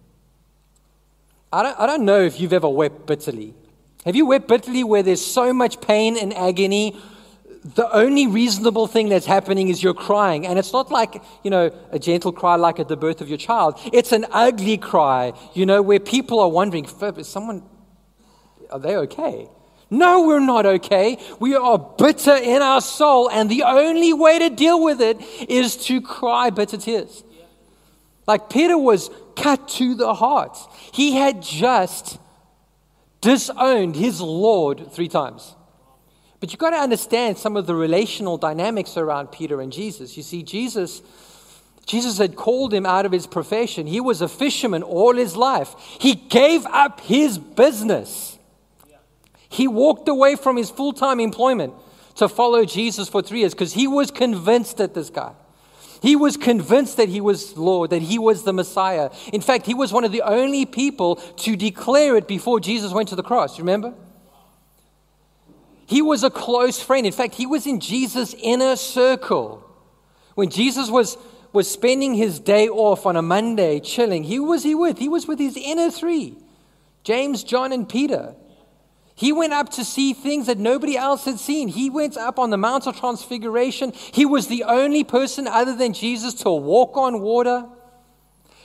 I 1.53 1.63
don't, 1.63 1.79
I 1.79 1.87
don't 1.87 2.05
know 2.05 2.21
if 2.21 2.41
you've 2.41 2.55
ever 2.55 2.69
wept 2.69 3.07
bitterly. 3.07 3.55
Have 4.05 4.17
you 4.17 4.27
wept 4.27 4.49
bitterly 4.49 4.83
where 4.83 5.03
there's 5.03 5.25
so 5.25 5.53
much 5.53 5.81
pain 5.81 6.17
and 6.17 6.35
agony? 6.35 6.99
The 7.77 7.89
only 7.95 8.27
reasonable 8.27 8.87
thing 8.87 9.11
that's 9.11 9.27
happening 9.27 9.69
is 9.69 9.83
you're 9.83 9.95
crying. 9.95 10.47
And 10.47 10.59
it's 10.59 10.73
not 10.73 10.91
like, 10.91 11.23
you 11.43 11.51
know, 11.51 11.71
a 11.93 11.99
gentle 11.99 12.33
cry 12.33 12.57
like 12.57 12.81
at 12.81 12.89
the 12.89 12.97
birth 12.97 13.21
of 13.21 13.29
your 13.29 13.39
child. 13.39 13.79
It's 13.93 14.13
an 14.13 14.27
ugly 14.33 14.79
cry, 14.79 15.35
you 15.53 15.67
know, 15.67 15.83
where 15.83 16.01
people 16.01 16.41
are 16.41 16.49
wondering, 16.49 16.87
is 16.87 17.29
someone, 17.29 17.63
are 18.71 18.79
they 18.81 18.97
okay? 18.97 19.49
No, 19.91 20.27
we're 20.27 20.41
not 20.41 20.67
okay. 20.67 21.19
We 21.39 21.55
are 21.55 21.79
bitter 21.79 22.35
in 22.35 22.63
our 22.63 22.81
soul, 22.81 23.31
and 23.31 23.51
the 23.51 23.63
only 23.65 24.13
way 24.13 24.39
to 24.39 24.51
deal 24.51 24.83
with 24.83 25.01
it 25.01 25.21
is 25.49 25.77
to 25.87 26.01
cry 26.01 26.51
bitter 26.51 26.77
tears. 26.77 27.23
Like 28.27 28.49
Peter 28.49 28.79
was 28.79 29.11
cut 29.37 29.69
to 29.69 29.95
the 29.95 30.15
heart. 30.15 30.57
He 30.93 31.15
had 31.17 31.43
just 31.43 32.19
disowned 33.21 33.97
his 33.97 34.21
Lord 34.21 34.93
three 34.93 35.09
times. 35.09 35.55
But 36.41 36.53
you've 36.53 36.61
got 36.61 36.71
to 36.71 36.77
understand 36.77 37.39
some 37.39 37.57
of 37.57 37.67
the 37.67 37.75
relational 37.75 38.37
dynamics 38.37 38.97
around 38.97 39.33
Peter 39.33 39.61
and 39.61 39.73
Jesus. 39.73 40.17
You 40.17 40.23
see, 40.23 40.43
Jesus. 40.43 41.03
Jesus 41.87 42.19
had 42.19 42.35
called 42.35 42.73
him 42.73 42.87
out 42.87 43.05
of 43.07 43.13
his 43.13 43.27
profession. 43.27 43.87
He 43.87 44.01
was 44.01 44.23
a 44.23 44.29
fisherman 44.29 44.83
all 44.83 45.15
his 45.15 45.37
life. 45.37 45.75
He 46.01 46.15
gave 46.15 46.65
up 46.67 47.01
his 47.01 47.39
business 47.39 48.34
he 49.55 49.69
walked 49.69 50.09
away 50.09 50.35
from 50.35 50.57
his 50.57 50.69
full 50.69 50.93
time 50.93 51.21
employment 51.21 51.75
to 52.17 52.29
follow 52.29 52.65
Jesus 52.65 53.09
for 53.09 53.23
three 53.23 53.41
years 53.41 53.55
because 53.55 53.73
he 53.73 53.87
was 53.87 54.11
convinced 54.11 54.79
that 54.79 54.95
this 54.95 55.11
guy. 55.11 55.33
He 56.03 56.17
was 56.17 56.37
convinced 56.37 56.97
that 56.97 57.09
he 57.09 57.21
was 57.21 57.57
Lord, 57.57 57.91
that 57.91 58.03
he 58.03 58.19
was 58.19 58.43
the 58.43 58.53
Messiah. 58.53 59.11
In 59.33 59.41
fact, 59.41 59.65
he 59.65 59.73
was 59.73 59.93
one 59.93 60.05
of 60.05 60.11
the 60.11 60.23
only 60.23 60.67
people 60.67 61.17
to 61.17 61.57
declare 61.57 62.17
it 62.17 62.27
before 62.27 62.59
Jesus 62.59 62.93
went 62.93 63.09
to 63.11 63.17
the 63.17 63.23
cross. 63.23 63.59
Remember? 63.59 63.95
He 65.87 66.03
was 66.03 66.25
a 66.25 66.31
close 66.31 66.83
friend. 66.83 67.07
In 67.07 67.13
fact, 67.13 67.37
he 67.37 67.47
was 67.47 67.67
in 67.67 67.79
Jesus' 67.79 68.35
inner 68.43 68.75
circle. 68.75 69.65
When 70.35 70.51
Jesus 70.51 70.91
was, 70.91 71.17
was 71.53 71.71
spending 71.71 72.15
his 72.15 72.41
day 72.41 72.69
off 72.69 73.07
on 73.07 73.17
a 73.17 73.23
Monday 73.23 73.79
chilling, 73.79 74.25
he 74.25 74.41
was 74.41 74.65
he 74.65 74.75
with? 74.75 74.99
He 74.99 75.09
was 75.09 75.29
with 75.29 75.39
his 75.39 75.57
inner 75.57 75.93
three 75.93 76.37
James, 77.05 77.45
John, 77.45 77.73
and 77.73 77.89
Peter. 77.89 78.35
He 79.15 79.33
went 79.33 79.53
up 79.53 79.69
to 79.71 79.85
see 79.85 80.13
things 80.13 80.47
that 80.47 80.59
nobody 80.59 80.97
else 80.97 81.25
had 81.25 81.39
seen. 81.39 81.69
He 81.69 81.89
went 81.89 82.17
up 82.17 82.39
on 82.39 82.51
the 82.51 82.57
Mount 82.57 82.87
of 82.87 82.99
Transfiguration. 82.99 83.93
He 83.95 84.27
was 84.27 84.49
the 84.49 84.65
only 84.65 85.05
person 85.05 85.47
other 85.47 85.77
than 85.77 85.93
Jesus 85.93 86.35
to 86.35 86.51
walk 86.51 86.97
on 86.97 87.21
water. 87.21 87.67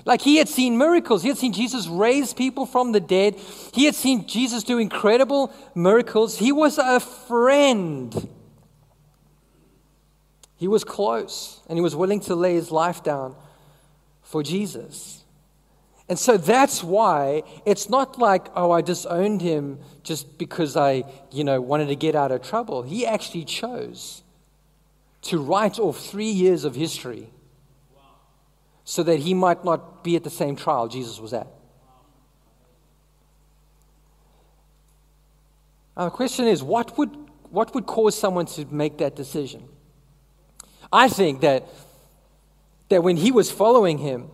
Like 0.05 0.21
he 0.21 0.37
had 0.37 0.49
seen 0.49 0.77
miracles. 0.77 1.21
He 1.21 1.29
had 1.29 1.37
seen 1.37 1.53
Jesus 1.53 1.87
raise 1.87 2.33
people 2.33 2.65
from 2.65 2.93
the 2.93 2.99
dead. 2.99 3.35
He 3.73 3.85
had 3.85 3.93
seen 3.93 4.25
Jesus 4.25 4.63
do 4.63 4.79
incredible 4.79 5.53
miracles. 5.75 6.39
He 6.39 6.51
was 6.51 6.79
a 6.79 6.99
friend. 6.99 8.27
He 10.55 10.67
was 10.67 10.83
close 10.83 11.61
and 11.67 11.77
he 11.77 11.81
was 11.81 11.95
willing 11.95 12.21
to 12.21 12.35
lay 12.35 12.55
his 12.55 12.71
life 12.71 13.03
down 13.03 13.35
for 14.23 14.41
Jesus. 14.41 15.23
And 16.09 16.17
so 16.17 16.37
that's 16.37 16.83
why 16.83 17.43
it's 17.65 17.87
not 17.87 18.17
like, 18.17 18.47
oh, 18.55 18.71
I 18.71 18.81
disowned 18.81 19.43
him 19.43 19.77
just 20.01 20.39
because 20.39 20.75
I, 20.75 21.03
you 21.31 21.43
know, 21.43 21.61
wanted 21.61 21.89
to 21.89 21.95
get 21.95 22.15
out 22.15 22.31
of 22.31 22.41
trouble. 22.41 22.81
He 22.81 23.05
actually 23.05 23.45
chose 23.45 24.23
to 25.21 25.37
write 25.37 25.77
off 25.77 25.99
three 25.99 26.31
years 26.31 26.65
of 26.65 26.73
history 26.73 27.29
so 28.83 29.03
that 29.03 29.19
he 29.19 29.35
might 29.35 29.63
not 29.63 30.03
be 30.03 30.15
at 30.15 30.23
the 30.23 30.31
same 30.31 30.55
trial 30.55 30.87
Jesus 30.87 31.19
was 31.19 31.31
at. 31.31 31.47
Now, 35.95 36.05
the 36.05 36.11
question 36.11 36.47
is 36.47 36.63
what 36.63 36.97
would, 36.97 37.15
what 37.51 37.75
would 37.75 37.85
cause 37.85 38.17
someone 38.17 38.47
to 38.47 38.65
make 38.73 38.97
that 38.97 39.15
decision? 39.15 39.63
I 40.91 41.07
think 41.07 41.41
that, 41.41 41.67
that 42.87 43.03
when 43.03 43.17
he 43.17 43.31
was 43.31 43.51
following 43.51 43.99
him 43.99 44.31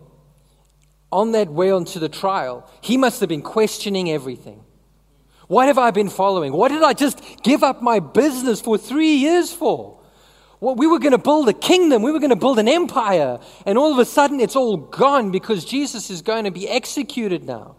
on 1.16 1.32
that 1.32 1.48
way 1.48 1.70
onto 1.70 1.98
the 1.98 2.10
trial, 2.10 2.68
he 2.82 2.98
must 2.98 3.20
have 3.20 3.28
been 3.30 3.40
questioning 3.40 4.10
everything. 4.10 4.62
What 5.48 5.66
have 5.66 5.78
I 5.78 5.90
been 5.90 6.10
following? 6.10 6.52
What 6.52 6.68
did 6.68 6.82
I 6.82 6.92
just 6.92 7.42
give 7.42 7.62
up 7.62 7.80
my 7.80 8.00
business 8.00 8.60
for 8.60 8.76
three 8.76 9.14
years 9.14 9.50
for? 9.50 9.98
Well, 10.60 10.74
we 10.74 10.86
were 10.86 10.98
going 10.98 11.12
to 11.12 11.18
build 11.18 11.48
a 11.48 11.54
kingdom, 11.54 12.02
we 12.02 12.12
were 12.12 12.18
going 12.18 12.36
to 12.36 12.36
build 12.36 12.58
an 12.58 12.68
empire, 12.68 13.40
and 13.64 13.78
all 13.78 13.92
of 13.92 13.98
a 13.98 14.04
sudden 14.04 14.40
it's 14.40 14.56
all 14.56 14.76
gone 14.76 15.30
because 15.30 15.64
Jesus 15.64 16.10
is 16.10 16.20
going 16.20 16.44
to 16.44 16.50
be 16.50 16.68
executed 16.68 17.44
now. 17.44 17.76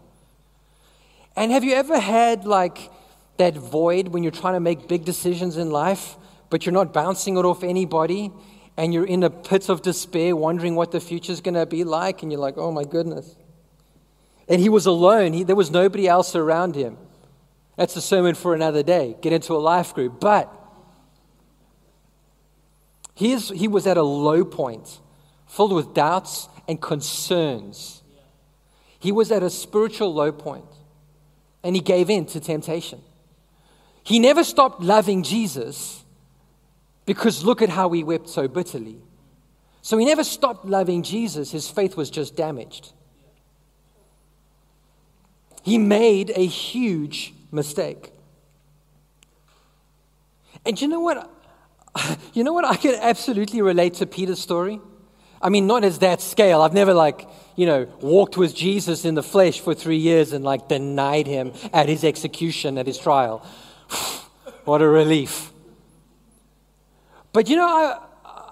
And 1.36 1.52
have 1.52 1.62
you 1.62 1.74
ever 1.74 2.00
had 2.00 2.44
like 2.44 2.90
that 3.36 3.56
void 3.56 4.08
when 4.08 4.24
you're 4.24 4.32
trying 4.32 4.54
to 4.54 4.60
make 4.60 4.88
big 4.88 5.04
decisions 5.04 5.56
in 5.56 5.70
life, 5.70 6.16
but 6.50 6.66
you're 6.66 6.72
not 6.72 6.92
bouncing 6.92 7.36
it 7.36 7.44
off 7.44 7.62
anybody, 7.62 8.32
and 8.78 8.94
you're 8.94 9.04
in 9.04 9.22
a 9.22 9.28
pit 9.28 9.68
of 9.68 9.82
despair, 9.82 10.34
wondering 10.34 10.74
what 10.74 10.92
the 10.92 11.00
future's 11.00 11.42
going 11.42 11.54
to 11.54 11.66
be 11.66 11.84
like, 11.84 12.22
and 12.22 12.32
you're 12.32 12.40
like, 12.40 12.56
oh 12.56 12.72
my 12.72 12.84
goodness. 12.84 13.36
And 14.48 14.60
he 14.60 14.70
was 14.70 14.86
alone, 14.86 15.34
he, 15.34 15.42
there 15.42 15.56
was 15.56 15.70
nobody 15.70 16.08
else 16.08 16.34
around 16.34 16.74
him. 16.74 16.96
That's 17.76 17.96
a 17.96 18.00
sermon 18.00 18.34
for 18.34 18.54
another 18.54 18.82
day. 18.82 19.16
Get 19.20 19.32
into 19.32 19.54
a 19.54 19.58
life 19.58 19.94
group. 19.94 20.20
But 20.20 20.54
Here's, 23.18 23.48
he 23.48 23.66
was 23.66 23.84
at 23.88 23.96
a 23.96 24.02
low 24.04 24.44
point, 24.44 25.00
filled 25.48 25.72
with 25.72 25.92
doubts 25.92 26.48
and 26.68 26.80
concerns. 26.80 28.04
He 29.00 29.10
was 29.10 29.32
at 29.32 29.42
a 29.42 29.50
spiritual 29.50 30.14
low 30.14 30.30
point, 30.30 30.70
and 31.64 31.74
he 31.74 31.82
gave 31.82 32.10
in 32.10 32.26
to 32.26 32.38
temptation. 32.38 33.02
He 34.04 34.20
never 34.20 34.44
stopped 34.44 34.82
loving 34.82 35.24
Jesus 35.24 36.04
because 37.08 37.42
look 37.42 37.62
at 37.62 37.70
how 37.70 37.88
he 37.88 38.04
wept 38.04 38.28
so 38.28 38.46
bitterly. 38.46 38.98
So 39.80 39.96
he 39.96 40.04
never 40.04 40.22
stopped 40.22 40.66
loving 40.66 41.02
Jesus, 41.02 41.50
his 41.50 41.70
faith 41.70 41.96
was 41.96 42.10
just 42.10 42.36
damaged. 42.36 42.92
He 45.62 45.78
made 45.78 46.32
a 46.36 46.44
huge 46.44 47.32
mistake. 47.50 48.12
And 50.66 50.78
you 50.78 50.86
know 50.86 51.00
what? 51.00 51.30
you 52.34 52.44
know 52.44 52.52
what? 52.52 52.66
I 52.66 52.76
can 52.76 52.94
absolutely 53.00 53.62
relate 53.62 53.94
to 53.94 54.06
Peter's 54.06 54.38
story. 54.38 54.78
I 55.40 55.48
mean, 55.48 55.66
not 55.66 55.84
as 55.84 56.00
that 56.00 56.20
scale. 56.20 56.60
I've 56.60 56.74
never, 56.74 56.92
like, 56.92 57.26
you 57.56 57.64
know, 57.64 57.88
walked 58.02 58.36
with 58.36 58.54
Jesus 58.54 59.06
in 59.06 59.14
the 59.14 59.22
flesh 59.22 59.60
for 59.60 59.72
three 59.72 59.96
years 59.96 60.34
and, 60.34 60.44
like, 60.44 60.68
denied 60.68 61.26
him 61.26 61.54
at 61.72 61.88
his 61.88 62.04
execution, 62.04 62.76
at 62.76 62.86
his 62.86 62.98
trial. 62.98 63.38
what 64.66 64.82
a 64.82 64.88
relief. 64.88 65.52
But, 67.38 67.48
you 67.48 67.54
know, 67.54 67.68
I, 67.68 68.00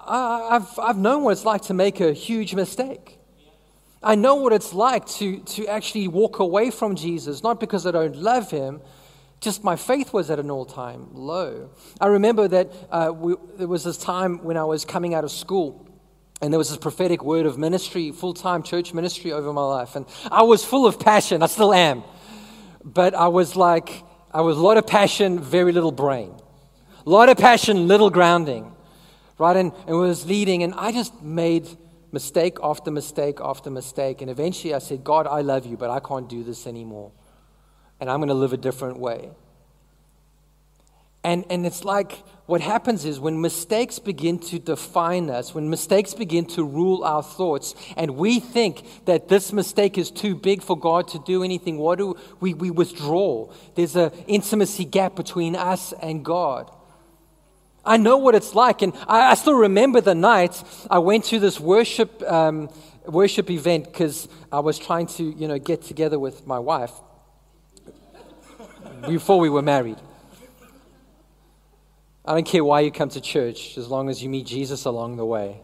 I, 0.06 0.52
have 0.52 0.78
I've 0.78 0.96
known 0.96 1.24
what 1.24 1.32
it's 1.32 1.44
like 1.44 1.62
to 1.62 1.74
make 1.74 1.98
a 2.00 2.12
huge 2.12 2.54
mistake. 2.54 3.18
I 4.00 4.14
know 4.14 4.36
what 4.36 4.52
it's 4.52 4.72
like 4.72 5.04
to, 5.18 5.40
to 5.40 5.66
actually 5.66 6.06
walk 6.06 6.38
away 6.38 6.70
from 6.70 6.94
Jesus, 6.94 7.42
not 7.42 7.58
because 7.58 7.84
I 7.84 7.90
don't 7.90 8.14
love 8.14 8.48
him, 8.48 8.80
just 9.40 9.64
my 9.64 9.74
faith 9.74 10.12
was 10.12 10.30
at 10.30 10.38
an 10.38 10.52
all 10.52 10.64
time 10.64 11.08
low. 11.14 11.70
I 12.00 12.06
remember 12.06 12.46
that 12.46 12.72
uh, 12.88 13.12
we, 13.12 13.34
there 13.56 13.66
was 13.66 13.82
this 13.82 13.98
time 13.98 14.44
when 14.44 14.56
I 14.56 14.62
was 14.62 14.84
coming 14.84 15.14
out 15.14 15.24
of 15.24 15.32
school, 15.32 15.88
and 16.40 16.52
there 16.52 16.58
was 16.58 16.68
this 16.68 16.78
prophetic 16.78 17.24
word 17.24 17.44
of 17.44 17.58
ministry, 17.58 18.12
full 18.12 18.34
time 18.34 18.62
church 18.62 18.94
ministry 18.94 19.32
over 19.32 19.52
my 19.52 19.64
life. 19.64 19.96
And 19.96 20.06
I 20.30 20.44
was 20.44 20.64
full 20.64 20.86
of 20.86 21.00
passion, 21.00 21.42
I 21.42 21.46
still 21.46 21.74
am. 21.74 22.04
But 22.84 23.16
I 23.16 23.26
was 23.26 23.56
like, 23.56 24.04
I 24.32 24.42
was 24.42 24.56
a 24.56 24.62
lot 24.62 24.76
of 24.76 24.86
passion, 24.86 25.40
very 25.40 25.72
little 25.72 25.90
brain. 25.90 26.32
A 27.04 27.10
lot 27.10 27.28
of 27.28 27.36
passion, 27.36 27.88
little 27.88 28.10
grounding. 28.10 28.74
Right? 29.38 29.56
And, 29.56 29.72
and 29.86 29.98
was 29.98 30.26
leading, 30.26 30.62
and 30.62 30.72
I 30.74 30.92
just 30.92 31.22
made 31.22 31.68
mistake 32.12 32.56
after 32.62 32.90
mistake 32.90 33.38
after 33.42 33.70
mistake. 33.70 34.22
And 34.22 34.30
eventually 34.30 34.72
I 34.72 34.78
said, 34.78 35.04
God, 35.04 35.26
I 35.26 35.42
love 35.42 35.66
you, 35.66 35.76
but 35.76 35.90
I 35.90 36.00
can't 36.00 36.28
do 36.28 36.42
this 36.42 36.66
anymore 36.66 37.12
and 38.00 38.10
I'm 38.10 38.18
going 38.18 38.28
to 38.28 38.34
live 38.34 38.52
a 38.52 38.58
different 38.58 38.98
way. 38.98 39.30
And, 41.24 41.44
and 41.50 41.66
it's 41.66 41.84
like 41.84 42.12
what 42.46 42.60
happens 42.60 43.04
is 43.04 43.18
when 43.18 43.40
mistakes 43.40 43.98
begin 43.98 44.38
to 44.38 44.60
define 44.60 45.28
us, 45.28 45.52
when 45.52 45.68
mistakes 45.68 46.14
begin 46.14 46.46
to 46.46 46.62
rule 46.62 47.02
our 47.02 47.22
thoughts, 47.22 47.74
and 47.96 48.16
we 48.16 48.38
think 48.38 49.04
that 49.06 49.28
this 49.28 49.52
mistake 49.52 49.98
is 49.98 50.12
too 50.12 50.36
big 50.36 50.62
for 50.62 50.78
God 50.78 51.08
to 51.08 51.18
do 51.18 51.42
anything, 51.42 51.78
what 51.78 51.98
do 51.98 52.16
we, 52.38 52.54
we 52.54 52.70
withdraw? 52.70 53.50
There's 53.74 53.96
an 53.96 54.12
intimacy 54.28 54.84
gap 54.84 55.16
between 55.16 55.56
us 55.56 55.92
and 56.00 56.24
God. 56.24 56.70
I 57.86 57.96
know 57.96 58.16
what 58.16 58.34
it's 58.34 58.54
like, 58.54 58.82
and 58.82 58.92
I, 59.06 59.30
I 59.30 59.34
still 59.34 59.54
remember 59.54 60.00
the 60.00 60.14
night 60.14 60.62
I 60.90 60.98
went 60.98 61.24
to 61.26 61.38
this 61.38 61.60
worship, 61.60 62.22
um, 62.22 62.68
worship 63.06 63.50
event 63.50 63.84
because 63.84 64.28
I 64.50 64.60
was 64.60 64.78
trying 64.78 65.06
to, 65.06 65.22
you 65.22 65.46
know, 65.46 65.58
get 65.58 65.82
together 65.82 66.18
with 66.18 66.46
my 66.46 66.58
wife 66.58 66.92
before 69.06 69.38
we 69.38 69.48
were 69.48 69.62
married. 69.62 69.98
I 72.24 72.34
don't 72.34 72.46
care 72.46 72.64
why 72.64 72.80
you 72.80 72.90
come 72.90 73.08
to 73.10 73.20
church 73.20 73.78
as 73.78 73.86
long 73.86 74.08
as 74.08 74.20
you 74.20 74.28
meet 74.28 74.46
Jesus 74.46 74.84
along 74.84 75.16
the 75.16 75.24
way. 75.24 75.60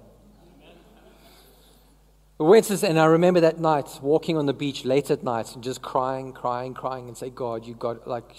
and 2.38 3.00
I 3.00 3.06
remember 3.06 3.40
that 3.40 3.58
night 3.58 3.98
walking 4.00 4.36
on 4.36 4.46
the 4.46 4.52
beach 4.52 4.84
late 4.84 5.10
at 5.10 5.24
night 5.24 5.54
and 5.54 5.64
just 5.64 5.82
crying, 5.82 6.32
crying, 6.32 6.72
crying, 6.72 7.08
and 7.08 7.16
say, 7.16 7.30
God, 7.30 7.66
you 7.66 7.74
got 7.74 8.06
like, 8.06 8.30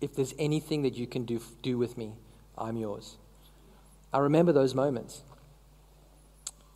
if 0.00 0.16
there's 0.16 0.34
anything 0.40 0.82
that 0.82 0.94
you 0.94 1.06
can 1.06 1.24
do, 1.24 1.40
do 1.62 1.78
with 1.78 1.96
me, 1.96 2.14
I'm 2.56 2.76
yours. 2.76 3.16
I 4.12 4.18
remember 4.18 4.52
those 4.52 4.74
moments. 4.74 5.22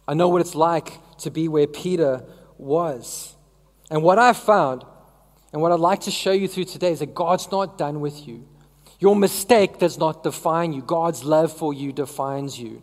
I 0.08 0.14
know 0.14 0.28
what 0.28 0.40
it's 0.40 0.54
like 0.54 0.92
to 1.18 1.30
be 1.30 1.48
where 1.48 1.66
Peter 1.66 2.24
was. 2.58 3.34
And 3.90 4.02
what 4.02 4.18
I've 4.18 4.36
found 4.36 4.84
and 5.52 5.62
what 5.62 5.72
I'd 5.72 5.80
like 5.80 6.00
to 6.00 6.10
show 6.10 6.32
you 6.32 6.48
through 6.48 6.64
today 6.64 6.92
is 6.92 7.00
that 7.00 7.14
God's 7.14 7.50
not 7.50 7.78
done 7.78 8.00
with 8.00 8.26
you. 8.26 8.46
Your 8.98 9.14
mistake 9.14 9.78
does 9.78 9.98
not 9.98 10.22
define 10.22 10.72
you, 10.72 10.82
God's 10.82 11.24
love 11.24 11.52
for 11.52 11.74
you 11.74 11.92
defines 11.92 12.58
you. 12.58 12.82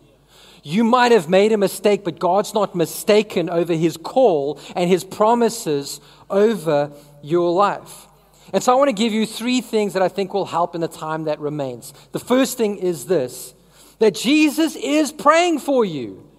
You 0.64 0.84
might 0.84 1.12
have 1.12 1.28
made 1.28 1.52
a 1.52 1.58
mistake, 1.58 2.06
but 2.06 2.20
God's 2.20 2.54
not 2.54 2.74
mistaken 2.74 3.50
over 3.50 3.74
his 3.74 3.98
call 3.98 4.60
and 4.76 4.90
his 4.90 5.04
promises 5.04 6.00
over 6.30 6.92
your 7.22 7.52
life. 7.52 8.08
And 8.54 8.64
so 8.64 8.72
I 8.72 8.76
want 8.76 8.90
to 8.90 8.94
give 8.94 9.12
you 9.12 9.26
three 9.26 9.62
things 9.62 9.94
that 9.94 10.04
I 10.04 10.08
think 10.08 10.34
will 10.34 10.46
help 10.46 10.76
in 10.76 10.82
the 10.82 10.88
time 10.88 11.24
that 11.24 11.40
remains. 11.40 11.92
The 12.12 12.20
first 12.20 12.58
thing 12.58 12.78
is 12.78 13.06
this 13.06 13.54
that 14.00 14.16
Jesus 14.16 14.76
is 14.76 15.12
praying 15.12 15.60
for 15.60 15.84
you. 15.84 16.30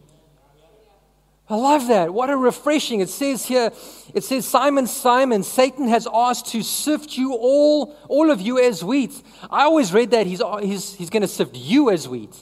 I 1.48 1.56
love 1.56 1.88
that. 1.88 2.12
What 2.12 2.30
a 2.30 2.36
refreshing. 2.36 3.00
It 3.00 3.10
says 3.10 3.44
here, 3.44 3.70
it 4.14 4.24
says, 4.24 4.46
Simon, 4.46 4.86
Simon, 4.86 5.42
Satan 5.42 5.88
has 5.88 6.08
asked 6.12 6.46
to 6.48 6.62
sift 6.62 7.18
you 7.18 7.34
all, 7.34 7.94
all 8.08 8.30
of 8.30 8.40
you 8.40 8.58
as 8.58 8.82
wheat. 8.82 9.12
I 9.50 9.64
always 9.64 9.92
read 9.92 10.12
that 10.12 10.26
he's, 10.26 10.40
he's, 10.62 10.94
he's 10.94 11.10
going 11.10 11.22
to 11.22 11.28
sift 11.28 11.54
you 11.54 11.90
as 11.90 12.08
wheat. 12.08 12.34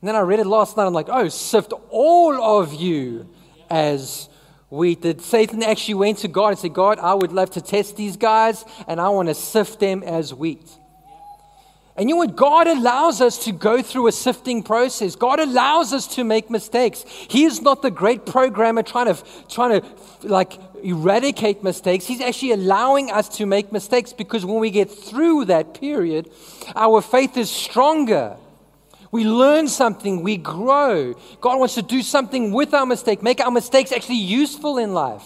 And 0.00 0.08
then 0.08 0.16
I 0.16 0.20
read 0.20 0.40
it 0.40 0.46
last 0.46 0.76
night. 0.76 0.86
I'm 0.86 0.94
like, 0.94 1.10
oh, 1.10 1.28
sift 1.28 1.74
all 1.90 2.60
of 2.60 2.72
you 2.72 3.28
as 3.68 4.28
That 5.02 5.20
Satan 5.20 5.62
actually 5.62 5.94
went 5.94 6.18
to 6.18 6.28
God 6.28 6.48
and 6.48 6.58
said, 6.58 6.74
God, 6.74 6.98
I 6.98 7.14
would 7.14 7.32
love 7.32 7.50
to 7.52 7.60
test 7.60 7.96
these 7.96 8.16
guys 8.16 8.64
and 8.88 9.00
I 9.00 9.08
want 9.10 9.28
to 9.28 9.34
sift 9.34 9.78
them 9.78 10.02
as 10.02 10.34
wheat. 10.34 10.68
And 11.96 12.08
you 12.08 12.16
know 12.16 12.18
what? 12.18 12.34
God 12.34 12.66
allows 12.66 13.20
us 13.20 13.44
to 13.44 13.52
go 13.52 13.80
through 13.80 14.08
a 14.08 14.12
sifting 14.12 14.64
process. 14.64 15.14
God 15.14 15.38
allows 15.38 15.92
us 15.92 16.08
to 16.16 16.24
make 16.24 16.50
mistakes. 16.50 17.04
He 17.06 17.44
is 17.44 17.62
not 17.62 17.82
the 17.82 17.90
great 17.90 18.26
programmer 18.26 18.82
trying 18.82 19.14
to, 19.14 19.22
trying 19.48 19.80
to 19.80 19.86
like 20.26 20.58
eradicate 20.82 21.62
mistakes. 21.62 22.04
He's 22.04 22.20
actually 22.20 22.50
allowing 22.50 23.12
us 23.12 23.28
to 23.36 23.46
make 23.46 23.70
mistakes 23.70 24.12
because 24.12 24.44
when 24.44 24.58
we 24.58 24.70
get 24.70 24.90
through 24.90 25.44
that 25.44 25.74
period, 25.80 26.30
our 26.74 27.00
faith 27.00 27.36
is 27.36 27.48
stronger. 27.48 28.36
We 29.14 29.24
learn 29.24 29.68
something, 29.68 30.24
we 30.24 30.36
grow. 30.36 31.14
God 31.40 31.60
wants 31.60 31.76
to 31.76 31.82
do 31.82 32.02
something 32.02 32.50
with 32.50 32.74
our 32.74 32.84
mistake, 32.84 33.22
make 33.22 33.38
our 33.38 33.52
mistakes 33.52 33.92
actually 33.92 34.16
useful 34.16 34.76
in 34.76 34.92
life. 34.92 35.22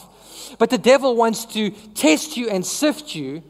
But 0.58 0.68
the 0.68 0.76
devil 0.76 1.16
wants 1.16 1.46
to 1.54 1.70
test 1.94 2.36
you 2.36 2.50
and 2.50 2.66
sift 2.66 3.14
you 3.14 3.42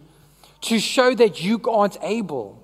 to 0.60 0.78
show 0.78 1.12
that 1.16 1.42
you 1.42 1.60
aren't 1.68 1.96
able. 2.02 2.62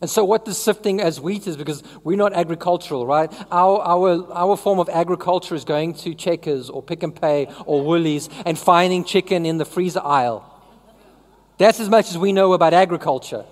And 0.00 0.08
so, 0.08 0.24
what 0.24 0.44
does 0.44 0.58
sifting 0.58 1.00
as 1.00 1.20
wheat 1.20 1.48
is, 1.48 1.56
because 1.56 1.82
we're 2.04 2.16
not 2.16 2.32
agricultural, 2.34 3.04
right? 3.04 3.32
Our, 3.50 3.82
our, 3.82 4.32
our 4.32 4.56
form 4.56 4.78
of 4.78 4.88
agriculture 4.88 5.56
is 5.56 5.64
going 5.64 5.94
to 5.94 6.14
Checkers 6.14 6.70
or 6.70 6.84
Pick 6.84 7.02
n 7.02 7.10
Pay 7.10 7.48
or 7.64 7.82
Woolies 7.82 8.28
and 8.44 8.56
finding 8.56 9.02
chicken 9.02 9.44
in 9.44 9.58
the 9.58 9.64
freezer 9.64 10.02
aisle. 10.04 10.48
That's 11.58 11.80
as 11.80 11.88
much 11.88 12.10
as 12.10 12.18
we 12.18 12.32
know 12.32 12.52
about 12.52 12.74
agriculture. 12.74 13.44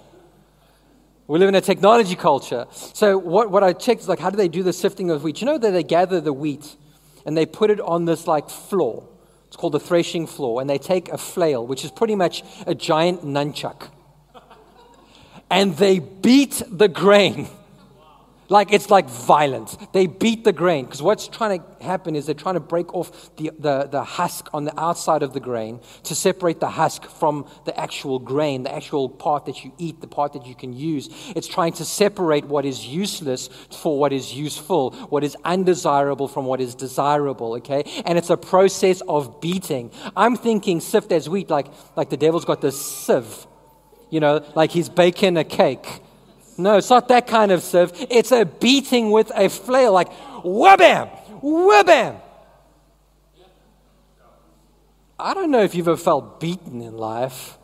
We 1.26 1.38
live 1.38 1.48
in 1.48 1.54
a 1.54 1.60
technology 1.60 2.16
culture. 2.16 2.66
So, 2.70 3.16
what, 3.16 3.50
what 3.50 3.64
I 3.64 3.72
checked 3.72 4.02
is 4.02 4.08
like, 4.08 4.18
how 4.18 4.30
do 4.30 4.36
they 4.36 4.48
do 4.48 4.62
the 4.62 4.72
sifting 4.72 5.10
of 5.10 5.24
wheat? 5.24 5.40
You 5.40 5.46
know 5.46 5.58
that 5.58 5.70
they 5.70 5.82
gather 5.82 6.20
the 6.20 6.32
wheat 6.32 6.76
and 7.24 7.36
they 7.36 7.46
put 7.46 7.70
it 7.70 7.80
on 7.80 8.04
this 8.04 8.26
like 8.26 8.50
floor. 8.50 9.08
It's 9.46 9.56
called 9.56 9.72
the 9.72 9.80
threshing 9.80 10.26
floor. 10.26 10.60
And 10.60 10.68
they 10.68 10.78
take 10.78 11.08
a 11.08 11.18
flail, 11.18 11.66
which 11.66 11.84
is 11.84 11.90
pretty 11.90 12.14
much 12.14 12.42
a 12.66 12.74
giant 12.74 13.24
nunchuck 13.24 13.88
and 15.50 15.76
they 15.76 15.98
beat 15.98 16.62
the 16.68 16.88
grain. 16.88 17.48
Like 18.48 18.72
it's 18.72 18.90
like 18.90 19.08
violence. 19.08 19.76
They 19.92 20.06
beat 20.06 20.44
the 20.44 20.52
grain 20.52 20.84
because 20.84 21.02
what's 21.02 21.28
trying 21.28 21.60
to 21.60 21.84
happen 21.84 22.14
is 22.16 22.26
they're 22.26 22.34
trying 22.34 22.54
to 22.54 22.60
break 22.60 22.94
off 22.94 23.34
the, 23.36 23.50
the, 23.58 23.88
the 23.90 24.04
husk 24.04 24.48
on 24.52 24.64
the 24.64 24.78
outside 24.80 25.22
of 25.22 25.32
the 25.32 25.40
grain 25.40 25.80
to 26.04 26.14
separate 26.14 26.60
the 26.60 26.68
husk 26.68 27.04
from 27.04 27.48
the 27.64 27.78
actual 27.78 28.18
grain, 28.18 28.62
the 28.62 28.74
actual 28.74 29.08
part 29.08 29.46
that 29.46 29.64
you 29.64 29.72
eat, 29.78 30.00
the 30.00 30.06
part 30.06 30.32
that 30.34 30.46
you 30.46 30.54
can 30.54 30.72
use. 30.72 31.08
It's 31.34 31.48
trying 31.48 31.72
to 31.74 31.84
separate 31.84 32.44
what 32.44 32.64
is 32.64 32.86
useless 32.86 33.48
for 33.70 33.98
what 33.98 34.12
is 34.12 34.34
useful, 34.34 34.92
what 35.08 35.24
is 35.24 35.36
undesirable 35.44 36.28
from 36.28 36.44
what 36.44 36.60
is 36.60 36.74
desirable, 36.74 37.54
okay? 37.54 37.84
And 38.04 38.18
it's 38.18 38.30
a 38.30 38.36
process 38.36 39.00
of 39.08 39.40
beating. 39.40 39.90
I'm 40.16 40.36
thinking 40.36 40.80
sift 40.80 41.12
as 41.12 41.28
wheat, 41.28 41.50
like, 41.50 41.66
like 41.96 42.10
the 42.10 42.16
devil's 42.16 42.44
got 42.44 42.60
this 42.60 42.80
sieve 42.80 43.46
you 44.14 44.20
know, 44.20 44.44
like 44.54 44.70
he's 44.70 44.88
baking 44.88 45.36
a 45.36 45.42
cake. 45.42 46.00
No, 46.56 46.76
it's 46.76 46.90
not 46.90 47.08
that 47.08 47.26
kind 47.26 47.50
of 47.52 47.62
sieve. 47.62 47.92
It's 48.10 48.32
a 48.32 48.44
beating 48.44 49.10
with 49.10 49.32
a 49.34 49.48
flail, 49.48 49.92
like 49.92 50.10
whabam, 50.42 51.10
whabam. 51.42 52.20
I 55.18 55.34
don't 55.34 55.50
know 55.50 55.62
if 55.62 55.74
you've 55.74 55.88
ever 55.88 55.96
felt 55.96 56.40
beaten 56.40 56.80
in 56.80 56.96
life. 56.96 57.56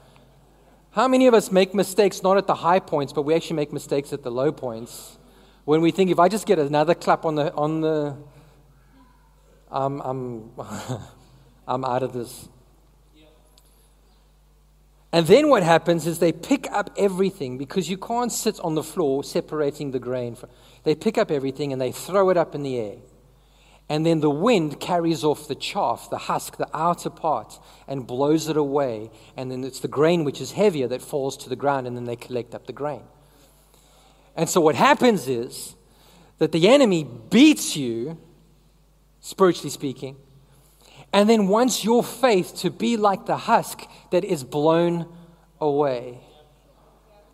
How 0.93 1.07
many 1.07 1.27
of 1.27 1.35
us 1.35 1.53
make 1.53 1.75
mistakes 1.75 2.23
not 2.23 2.37
at 2.37 2.47
the 2.47 2.55
high 2.55 2.81
points, 2.81 3.13
but 3.13 3.23
we 3.23 3.35
actually 3.35 3.57
make 3.57 3.73
mistakes 3.73 4.13
at 4.13 4.23
the 4.23 4.31
low 4.31 4.51
points? 4.51 5.19
When 5.65 5.81
we 5.81 5.91
think, 5.91 6.11
if 6.11 6.19
I 6.19 6.29
just 6.29 6.47
get 6.47 6.59
another 6.59 6.95
clap 6.95 7.25
on 7.25 7.37
the, 7.37 7.53
on 7.55 7.81
the 7.81 8.17
I'm, 9.71 10.01
I'm, 10.01 10.51
I'm 11.69 11.85
out 11.85 12.03
of 12.03 12.13
this. 12.13 12.49
And 15.13 15.27
then 15.27 15.49
what 15.49 15.63
happens 15.63 16.07
is 16.07 16.19
they 16.19 16.33
pick 16.33 16.71
up 16.71 16.91
everything 16.97 17.59
because 17.59 17.91
you 17.91 17.97
can't 17.97 18.31
sit 18.31 18.61
on 18.61 18.77
the 18.77 18.83
floor 18.83 19.25
separating 19.25 19.91
the 19.91 19.99
grain. 19.99 20.37
They 20.85 20.95
pick 20.95 21.19
up 21.19 21.31
everything 21.31 21.73
and 21.73 21.81
they 21.81 21.91
throw 21.91 22.31
it 22.31 22.37
up 22.37 22.55
in 22.55 22.63
the 22.63 22.79
air. 22.79 22.97
And 23.89 24.07
then 24.07 24.21
the 24.21 24.31
wind 24.31 24.79
carries 24.79 25.25
off 25.25 25.49
the 25.49 25.57
chaff, 25.57 26.09
the 26.11 26.19
husk, 26.19 26.59
the 26.59 26.69
outer 26.73 27.11
part, 27.11 27.59
and 27.89 28.07
blows 28.07 28.49
it 28.49 28.57
away. 28.57 29.11
And 29.37 29.51
then 29.51 29.65
it's 29.65 29.81
the 29.81 29.89
grain 29.89 30.23
which 30.23 30.41
is 30.41 30.53
heavier 30.53 30.87
that 30.87 31.03
falls 31.03 31.37
to 31.39 31.49
the 31.49 31.57
ground, 31.57 31.89
and 31.89 31.97
then 31.97 32.05
they 32.05 32.15
collect 32.15 32.55
up 32.55 32.69
the 32.69 32.73
grain. 32.73 33.03
And 34.37 34.49
so 34.49 34.61
what 34.61 34.77
happens 34.77 35.27
is 35.27 35.75
that 36.39 36.53
the 36.53 36.69
enemy 36.69 37.03
beats 37.03 37.77
you, 37.77 38.17
spiritually 39.19 39.71
speaking, 39.71 40.17
and 41.13 41.29
then 41.29 41.49
wants 41.49 41.85
your 41.85 42.03
faith 42.03 42.57
to 42.57 42.71
be 42.71 42.97
like 42.97 43.27
the 43.27 43.37
husk 43.37 43.83
that 44.11 44.25
is 44.25 44.45
blown 44.45 45.07
away. 45.61 46.21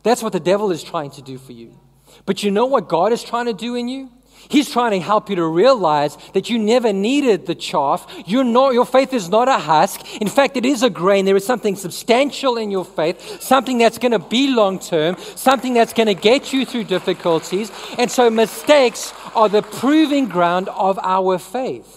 That's 0.03 0.23
what 0.23 0.33
the 0.33 0.41
devil 0.41 0.71
is 0.71 0.83
trying 0.83 1.11
to 1.12 1.23
do 1.23 1.37
for 1.39 1.53
you. 1.53 1.79
But 2.25 2.43
you 2.43 2.51
know 2.51 2.67
what 2.67 2.89
God 2.89 3.12
is 3.12 3.23
trying 3.23 3.47
to 3.47 3.53
do 3.53 3.75
in 3.75 3.89
you? 3.89 4.11
He's 4.49 4.71
trying 4.71 4.93
to 4.93 5.01
help 5.01 5.29
you 5.29 5.37
to 5.37 5.47
realize 5.47 6.17
that 6.35 6.49
you 6.49 6.59
never 6.59 6.93
needed 6.93 7.47
the 7.47 7.55
chaff. 7.55 8.07
You're 8.27 8.45
not, 8.45 8.75
your 8.75 8.87
faith 8.87 9.12
is 9.12 9.29
not 9.29 9.49
a 9.49 9.59
husk. 9.59 10.21
In 10.21 10.29
fact, 10.29 10.57
it 10.57 10.65
is 10.65 10.83
a 10.83 10.91
grain. 10.91 11.25
There 11.25 11.37
is 11.37 11.45
something 11.45 11.75
substantial 11.75 12.57
in 12.57 12.71
your 12.71 12.85
faith, 12.85 13.43
something 13.43 13.79
that's 13.79 13.99
going 13.99 14.12
to 14.12 14.19
be 14.19 14.49
long 14.49 14.79
term, 14.79 15.17
something 15.35 15.75
that's 15.75 15.93
going 15.93 16.07
to 16.07 16.15
get 16.15 16.53
you 16.53 16.65
through 16.65 16.85
difficulties. 16.85 17.73
And 17.99 18.11
so 18.11 18.31
mistakes 18.31 19.12
are 19.35 19.49
the 19.49 19.62
proving 19.62 20.29
ground 20.29 20.69
of 20.69 20.99
our 21.03 21.39
faith. 21.39 21.96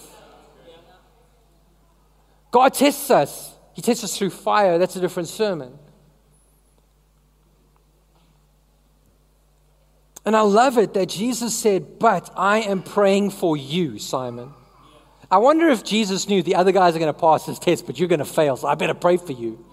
God 2.52 2.74
tests 2.74 3.12
us. 3.12 3.54
He 3.74 3.82
tests 3.82 4.04
us 4.04 4.18
through 4.18 4.32
fire. 4.32 4.78
That's 4.78 4.96
a 4.96 5.00
different 5.00 5.30
sermon. 5.30 5.78
And 10.26 10.36
I 10.36 10.42
love 10.42 10.78
it 10.78 10.94
that 10.94 11.10
Jesus 11.10 11.58
said, 11.58 12.00
But 12.00 12.32
I 12.36 12.60
am 12.60 12.84
praying 12.84 13.32
for 13.32 13.56
you, 13.56 14.00
Simon. 14.00 14.54
I 15.32 15.38
wonder 15.38 15.70
if 15.70 15.84
Jesus 15.84 16.28
knew 16.28 16.42
the 16.42 16.56
other 16.56 16.72
guys 16.72 16.96
are 16.96 17.00
going 17.00 17.14
to 17.14 17.20
pass 17.20 17.46
this 17.46 17.60
test, 17.60 17.86
but 17.86 18.00
you're 18.00 18.08
going 18.08 18.20
to 18.20 18.26
fail, 18.26 18.58
so 18.58 18.68
I 18.68 18.76
better 18.76 18.96
pray 18.96 19.18
for 19.18 19.32
you. 19.32 19.64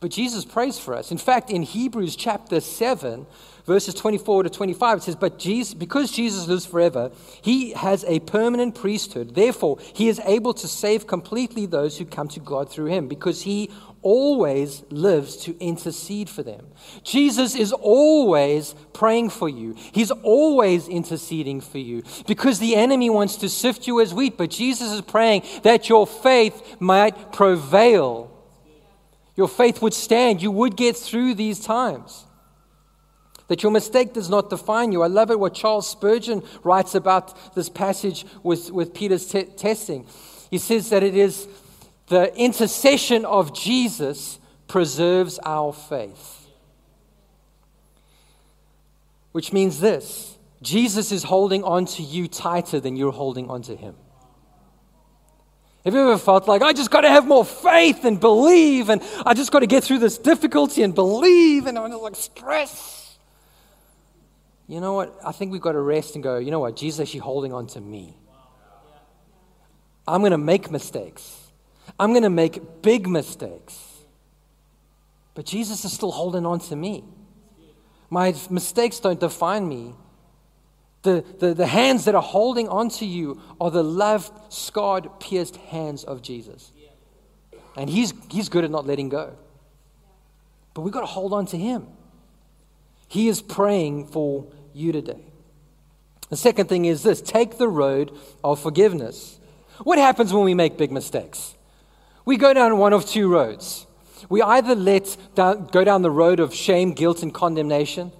But 0.00 0.10
Jesus 0.10 0.44
prays 0.44 0.78
for 0.78 0.94
us. 0.94 1.10
In 1.10 1.18
fact, 1.18 1.50
in 1.50 1.62
Hebrews 1.62 2.14
chapter 2.14 2.60
7, 2.60 3.26
verses 3.64 3.94
24 3.94 4.42
to 4.42 4.50
25, 4.50 4.98
it 4.98 5.02
says, 5.02 5.16
But 5.16 5.38
Jesus, 5.38 5.72
because 5.72 6.10
Jesus 6.10 6.46
lives 6.46 6.66
forever, 6.66 7.10
he 7.40 7.70
has 7.70 8.04
a 8.04 8.20
permanent 8.20 8.74
priesthood. 8.74 9.34
Therefore, 9.34 9.78
he 9.94 10.08
is 10.08 10.20
able 10.26 10.52
to 10.54 10.68
save 10.68 11.06
completely 11.06 11.64
those 11.64 11.96
who 11.96 12.04
come 12.04 12.28
to 12.28 12.40
God 12.40 12.70
through 12.70 12.86
him, 12.86 13.08
because 13.08 13.42
he 13.42 13.70
always 14.02 14.84
lives 14.90 15.36
to 15.38 15.58
intercede 15.58 16.28
for 16.28 16.42
them. 16.42 16.66
Jesus 17.02 17.54
is 17.54 17.72
always 17.72 18.74
praying 18.92 19.30
for 19.30 19.48
you. 19.48 19.74
He's 19.92 20.10
always 20.10 20.86
interceding 20.86 21.62
for 21.62 21.78
you 21.78 22.02
because 22.26 22.58
the 22.58 22.76
enemy 22.76 23.08
wants 23.08 23.36
to 23.36 23.48
sift 23.48 23.86
you 23.86 24.00
as 24.02 24.12
wheat, 24.12 24.36
but 24.36 24.50
Jesus 24.50 24.92
is 24.92 25.00
praying 25.00 25.42
that 25.62 25.88
your 25.88 26.06
faith 26.06 26.76
might 26.78 27.32
prevail. 27.32 28.33
Your 29.36 29.48
faith 29.48 29.82
would 29.82 29.94
stand. 29.94 30.42
You 30.42 30.50
would 30.50 30.76
get 30.76 30.96
through 30.96 31.34
these 31.34 31.60
times 31.60 32.24
that 33.48 33.62
your 33.62 33.72
mistake 33.72 34.14
does 34.14 34.30
not 34.30 34.48
define 34.48 34.92
you. 34.92 35.02
I 35.02 35.06
love 35.06 35.30
it 35.30 35.38
what 35.38 35.54
Charles 35.54 35.88
Spurgeon 35.88 36.42
writes 36.62 36.94
about 36.94 37.54
this 37.54 37.68
passage 37.68 38.24
with, 38.42 38.70
with 38.70 38.94
Peter's 38.94 39.26
te- 39.26 39.44
testing. 39.44 40.06
He 40.50 40.58
says 40.58 40.90
that 40.90 41.02
it 41.02 41.14
is 41.14 41.46
the 42.06 42.34
intercession 42.36 43.24
of 43.24 43.54
Jesus 43.54 44.38
preserves 44.68 45.38
our 45.44 45.72
faith. 45.72 46.48
Which 49.32 49.52
means 49.52 49.80
this 49.80 50.38
Jesus 50.62 51.12
is 51.12 51.24
holding 51.24 51.64
on 51.64 51.84
to 51.86 52.02
you 52.02 52.28
tighter 52.28 52.80
than 52.80 52.96
you're 52.96 53.12
holding 53.12 53.50
on 53.50 53.62
to 53.62 53.76
him. 53.76 53.96
Have 55.84 55.92
you 55.92 56.00
ever 56.00 56.18
felt 56.18 56.48
like, 56.48 56.62
I 56.62 56.72
just 56.72 56.90
got 56.90 57.02
to 57.02 57.10
have 57.10 57.26
more 57.26 57.44
faith 57.44 58.04
and 58.04 58.18
believe, 58.18 58.88
and 58.88 59.02
I 59.26 59.34
just 59.34 59.52
got 59.52 59.60
to 59.60 59.66
get 59.66 59.84
through 59.84 59.98
this 59.98 60.16
difficulty 60.16 60.82
and 60.82 60.94
believe, 60.94 61.66
and 61.66 61.78
I'm 61.78 61.90
just 61.90 62.02
like 62.02 62.16
stress? 62.16 63.04
you 64.66 64.80
know 64.80 64.94
what? 64.94 65.18
I 65.24 65.32
think 65.32 65.52
we've 65.52 65.60
got 65.60 65.72
to 65.72 65.80
rest 65.80 66.14
and 66.14 66.24
go, 66.24 66.38
you 66.38 66.50
know 66.50 66.60
what? 66.60 66.76
Jesus 66.76 67.00
is 67.00 67.08
actually 67.08 67.20
holding 67.20 67.52
on 67.52 67.66
to 67.68 67.80
me. 67.80 68.16
I'm 70.08 70.20
going 70.20 70.32
to 70.32 70.38
make 70.38 70.70
mistakes. 70.70 71.50
I'm 71.98 72.10
going 72.10 72.22
to 72.22 72.30
make 72.30 72.82
big 72.82 73.06
mistakes. 73.06 73.78
But 75.34 75.44
Jesus 75.44 75.84
is 75.84 75.92
still 75.92 76.12
holding 76.12 76.46
on 76.46 76.60
to 76.60 76.76
me. 76.76 77.04
My 78.08 78.34
mistakes 78.48 79.00
don't 79.00 79.20
define 79.20 79.68
me. 79.68 79.94
The, 81.04 81.22
the, 81.38 81.52
the 81.52 81.66
hands 81.66 82.06
that 82.06 82.14
are 82.14 82.22
holding 82.22 82.66
on 82.66 82.88
to 82.88 83.04
you 83.04 83.40
are 83.60 83.70
the 83.70 83.84
loved, 83.84 84.32
scarred, 84.50 85.20
pierced 85.20 85.56
hands 85.56 86.02
of 86.02 86.22
Jesus. 86.22 86.72
And 87.76 87.90
he's, 87.90 88.14
he's 88.30 88.48
good 88.48 88.64
at 88.64 88.70
not 88.70 88.86
letting 88.86 89.10
go. 89.10 89.34
But 90.72 90.80
we've 90.80 90.94
got 90.94 91.00
to 91.00 91.06
hold 91.06 91.34
on 91.34 91.44
to 91.46 91.58
him. 91.58 91.86
He 93.06 93.28
is 93.28 93.42
praying 93.42 94.06
for 94.06 94.46
you 94.72 94.92
today. 94.92 95.20
The 96.30 96.38
second 96.38 96.70
thing 96.70 96.86
is 96.86 97.02
this 97.02 97.20
take 97.20 97.58
the 97.58 97.68
road 97.68 98.10
of 98.42 98.58
forgiveness. 98.58 99.38
What 99.82 99.98
happens 99.98 100.32
when 100.32 100.44
we 100.44 100.54
make 100.54 100.78
big 100.78 100.90
mistakes? 100.90 101.54
We 102.24 102.38
go 102.38 102.54
down 102.54 102.78
one 102.78 102.94
of 102.94 103.04
two 103.04 103.30
roads. 103.30 103.86
We 104.30 104.40
either 104.40 104.74
let 104.74 105.18
down, 105.34 105.66
go 105.66 105.84
down 105.84 106.00
the 106.00 106.10
road 106.10 106.40
of 106.40 106.54
shame, 106.54 106.92
guilt, 106.92 107.22
and 107.22 107.34
condemnation. 107.34 108.10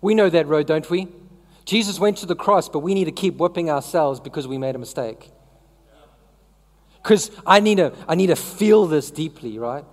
We 0.00 0.16
know 0.16 0.28
that 0.28 0.48
road, 0.48 0.66
don't 0.66 0.90
we? 0.90 1.06
Jesus 1.64 1.98
went 1.98 2.18
to 2.18 2.26
the 2.26 2.34
cross, 2.34 2.68
but 2.68 2.80
we 2.80 2.94
need 2.94 3.04
to 3.04 3.12
keep 3.12 3.36
whipping 3.36 3.70
ourselves 3.70 4.20
because 4.20 4.48
we 4.48 4.58
made 4.58 4.74
a 4.74 4.78
mistake. 4.78 5.30
Because 7.02 7.30
I, 7.46 7.60
need 7.60 7.76
to, 7.76 7.92
I 8.06 8.14
need 8.14 8.28
to 8.28 8.36
feel 8.36 8.86
this 8.86 9.10
deeply, 9.10 9.58
right? 9.58 9.84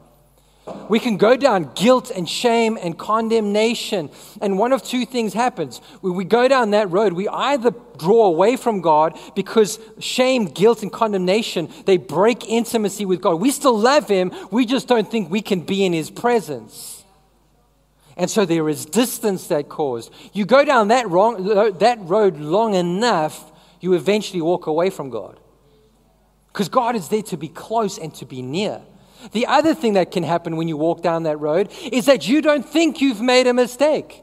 We 0.88 1.00
can 1.00 1.18
go 1.18 1.36
down 1.36 1.72
guilt 1.76 2.12
and 2.12 2.30
shame 2.30 2.78
and 2.80 2.98
condemnation. 2.98 4.10
And 4.42 4.58
one 4.58 4.72
of 4.72 4.84
two 4.84 5.06
things 5.06 5.34
happens. 5.34 5.80
When 6.02 6.16
we 6.16 6.26
go 6.26 6.48
down 6.48 6.72
that 6.72 6.92
road, 6.92 7.14
we 7.14 7.28
either 7.28 7.74
draw 7.98 8.26
away 8.26 8.56
from 8.56 8.82
God 8.82 9.18
because 9.36 9.80
shame, 10.00 10.46
guilt, 10.46 10.84
and 10.84 10.92
condemnation, 10.92 11.70
they 11.86 11.98
break 11.98 12.48
intimacy 12.48 13.06
with 13.06 13.22
God. 13.22 13.36
We 13.36 13.52
still 13.52 13.78
love 13.78 14.08
Him, 14.08 14.32
we 14.52 14.66
just 14.66 14.88
don't 14.88 15.10
think 15.10 15.30
we 15.30 15.42
can 15.42 15.62
be 15.62 15.84
in 15.86 15.94
His 15.94 16.10
presence. 16.10 16.99
And 18.20 18.30
so 18.30 18.46
there 18.46 18.68
is 18.68 18.86
distance 18.86 19.48
that 19.48 19.70
caused. 19.70 20.14
You 20.34 20.46
go 20.46 20.66
down 20.66 20.90
that, 20.90 21.10
wrong, 21.10 21.78
that 21.80 21.98
road 22.02 22.38
long 22.38 22.74
enough, 22.74 23.50
you 23.80 23.94
eventually 23.94 24.42
walk 24.42 24.68
away 24.68 24.90
from 24.90 25.10
God. 25.10 25.40
Because 26.52 26.68
God 26.68 26.98
is 26.98 27.08
there 27.08 27.22
to 27.24 27.38
be 27.38 27.48
close 27.48 27.98
and 27.98 28.14
to 28.16 28.26
be 28.26 28.42
near. 28.42 28.82
The 29.32 29.48
other 29.48 29.74
thing 29.74 29.94
that 29.94 30.12
can 30.12 30.24
happen 30.24 30.58
when 30.58 30.68
you 30.68 30.76
walk 30.76 31.02
down 31.02 31.24
that 31.24 31.38
road 31.38 31.72
is 31.94 32.08
that 32.08 32.28
you 32.28 32.42
don't 32.42 32.68
think 32.68 33.00
you've 33.00 33.22
made 33.22 33.48
a 33.48 33.54
mistake. 33.54 34.22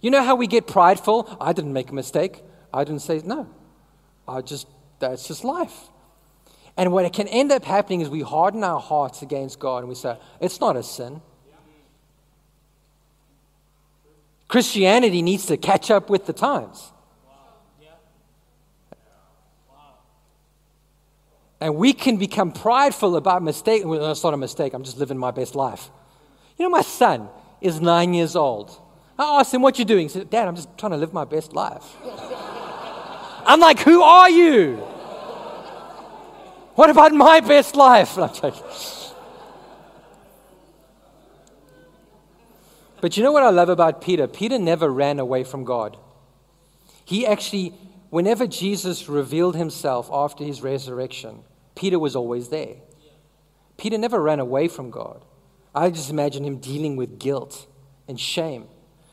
You 0.00 0.10
know 0.10 0.22
how 0.22 0.36
we 0.36 0.46
get 0.46 0.66
prideful? 0.66 1.36
I 1.38 1.52
didn't 1.52 1.74
make 1.74 1.90
a 1.90 1.94
mistake. 1.94 2.42
I 2.72 2.84
didn't 2.84 3.02
say, 3.02 3.20
no. 3.26 3.46
I 4.26 4.40
just, 4.40 4.68
that's 5.00 5.28
just 5.28 5.44
life. 5.44 5.90
And 6.78 6.92
what 6.92 7.12
can 7.12 7.28
end 7.28 7.52
up 7.52 7.66
happening 7.66 8.00
is 8.00 8.08
we 8.08 8.22
harden 8.22 8.64
our 8.64 8.80
hearts 8.80 9.20
against 9.20 9.58
God 9.58 9.80
and 9.80 9.88
we 9.88 9.96
say, 9.96 10.16
it's 10.40 10.62
not 10.62 10.76
a 10.76 10.82
sin. 10.82 11.20
Christianity 14.54 15.20
needs 15.20 15.46
to 15.46 15.56
catch 15.56 15.90
up 15.90 16.08
with 16.08 16.26
the 16.26 16.32
times. 16.32 16.92
And 21.60 21.74
we 21.74 21.92
can 21.92 22.18
become 22.18 22.52
prideful 22.52 23.16
about 23.16 23.42
mistake. 23.42 23.82
Well, 23.84 24.06
that's 24.06 24.22
not 24.22 24.32
a 24.32 24.36
mistake. 24.36 24.72
I'm 24.72 24.84
just 24.84 24.96
living 24.96 25.18
my 25.18 25.32
best 25.32 25.56
life. 25.56 25.90
You 26.56 26.66
know, 26.66 26.70
my 26.70 26.82
son 26.82 27.28
is 27.60 27.80
nine 27.80 28.14
years 28.14 28.36
old. 28.36 28.80
I 29.18 29.40
asked 29.40 29.52
him, 29.52 29.60
What 29.60 29.76
you 29.76 29.84
doing? 29.84 30.02
He 30.02 30.08
said, 30.08 30.30
Dad, 30.30 30.46
I'm 30.46 30.54
just 30.54 30.68
trying 30.78 30.92
to 30.92 30.98
live 30.98 31.12
my 31.12 31.24
best 31.24 31.52
life. 31.52 31.96
I'm 33.44 33.58
like, 33.58 33.80
Who 33.80 34.02
are 34.02 34.30
you? 34.30 34.76
What 36.76 36.90
about 36.90 37.12
my 37.12 37.40
best 37.40 37.74
life? 37.74 38.16
But 43.04 43.18
you 43.18 43.22
know 43.22 43.32
what 43.32 43.42
I 43.42 43.50
love 43.50 43.68
about 43.68 44.00
Peter? 44.00 44.26
Peter 44.26 44.58
never 44.58 44.88
ran 44.88 45.18
away 45.18 45.44
from 45.44 45.64
God. 45.64 45.98
He 47.04 47.26
actually, 47.26 47.74
whenever 48.08 48.46
Jesus 48.46 49.10
revealed 49.10 49.56
himself 49.56 50.08
after 50.10 50.42
his 50.42 50.62
resurrection, 50.62 51.40
Peter 51.74 51.98
was 51.98 52.16
always 52.16 52.48
there. 52.48 52.76
Peter 53.76 53.98
never 53.98 54.22
ran 54.22 54.40
away 54.40 54.68
from 54.68 54.90
God. 54.90 55.22
I 55.74 55.90
just 55.90 56.08
imagine 56.08 56.46
him 56.46 56.56
dealing 56.56 56.96
with 56.96 57.18
guilt 57.18 57.66
and 58.08 58.18
shame. 58.18 58.68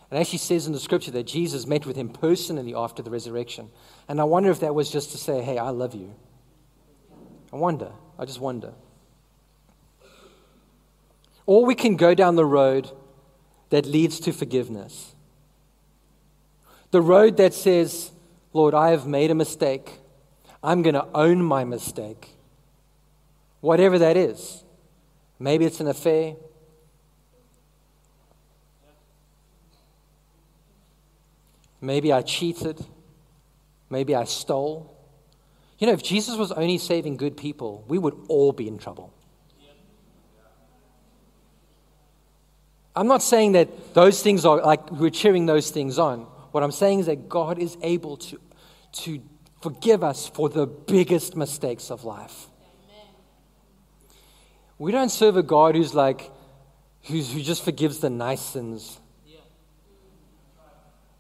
And 0.09 0.17
as 0.17 0.27
actually 0.27 0.39
says 0.39 0.67
in 0.67 0.71
the 0.71 0.79
scripture 0.79 1.11
that 1.11 1.27
Jesus 1.27 1.67
met 1.67 1.85
with 1.85 1.97
him 1.97 2.07
personally 2.07 2.73
after 2.73 3.03
the 3.03 3.11
resurrection. 3.11 3.67
And 4.07 4.21
I 4.21 4.23
wonder 4.23 4.51
if 4.51 4.61
that 4.61 4.73
was 4.73 4.89
just 4.89 5.11
to 5.11 5.17
say, 5.17 5.41
hey, 5.41 5.57
I 5.57 5.71
love 5.71 5.93
you. 5.95 6.15
I 7.51 7.57
wonder. 7.57 7.91
I 8.17 8.23
just 8.23 8.39
wonder. 8.39 8.71
Or 11.45 11.65
we 11.65 11.75
can 11.75 11.97
go 11.97 12.15
down 12.15 12.37
the 12.37 12.45
road 12.45 12.89
that 13.71 13.85
leads 13.85 14.19
to 14.21 14.31
forgiveness. 14.31 15.15
The 16.91 17.01
road 17.01 17.37
that 17.37 17.53
says, 17.53 18.11
Lord, 18.53 18.73
I 18.73 18.91
have 18.91 19.07
made 19.07 19.31
a 19.31 19.35
mistake. 19.35 19.99
I'm 20.63 20.81
going 20.83 20.93
to 20.93 21.07
own 21.13 21.41
my 21.41 21.65
mistake 21.65 22.29
whatever 23.61 23.99
that 23.99 24.17
is. 24.17 24.63
Maybe 25.39 25.65
it's 25.65 25.79
an 25.79 25.87
affair. 25.87 26.35
Maybe 31.79 32.11
I 32.11 32.21
cheated. 32.21 32.83
Maybe 33.89 34.13
I 34.13 34.25
stole. 34.25 34.95
You 35.79 35.87
know, 35.87 35.93
if 35.93 36.03
Jesus 36.03 36.37
was 36.37 36.51
only 36.51 36.77
saving 36.77 37.17
good 37.17 37.37
people, 37.37 37.83
we 37.87 37.97
would 37.97 38.15
all 38.27 38.51
be 38.51 38.67
in 38.67 38.77
trouble. 38.77 39.13
I'm 42.95 43.07
not 43.07 43.23
saying 43.23 43.53
that 43.53 43.93
those 43.93 44.21
things 44.21 44.45
are 44.45 44.57
like 44.57 44.91
we're 44.91 45.09
cheering 45.09 45.45
those 45.45 45.71
things 45.71 45.97
on. 45.97 46.21
What 46.51 46.63
I'm 46.63 46.71
saying 46.71 46.99
is 46.99 47.05
that 47.05 47.29
God 47.29 47.57
is 47.57 47.77
able 47.81 48.17
to, 48.17 48.39
to 49.03 49.21
forgive 49.61 50.03
us 50.03 50.27
for 50.27 50.49
the 50.49 50.65
biggest 50.67 51.35
mistakes 51.35 51.89
of 51.89 52.03
life. 52.03 52.47
We 54.77 54.91
don't 54.91 55.09
serve 55.09 55.37
a 55.37 55.43
God 55.43 55.75
who's 55.75 55.93
like, 55.93 56.31
who's, 57.03 57.31
who 57.31 57.41
just 57.41 57.63
forgives 57.63 57.99
the 57.99 58.09
nice 58.09 58.41
sins. 58.41 58.99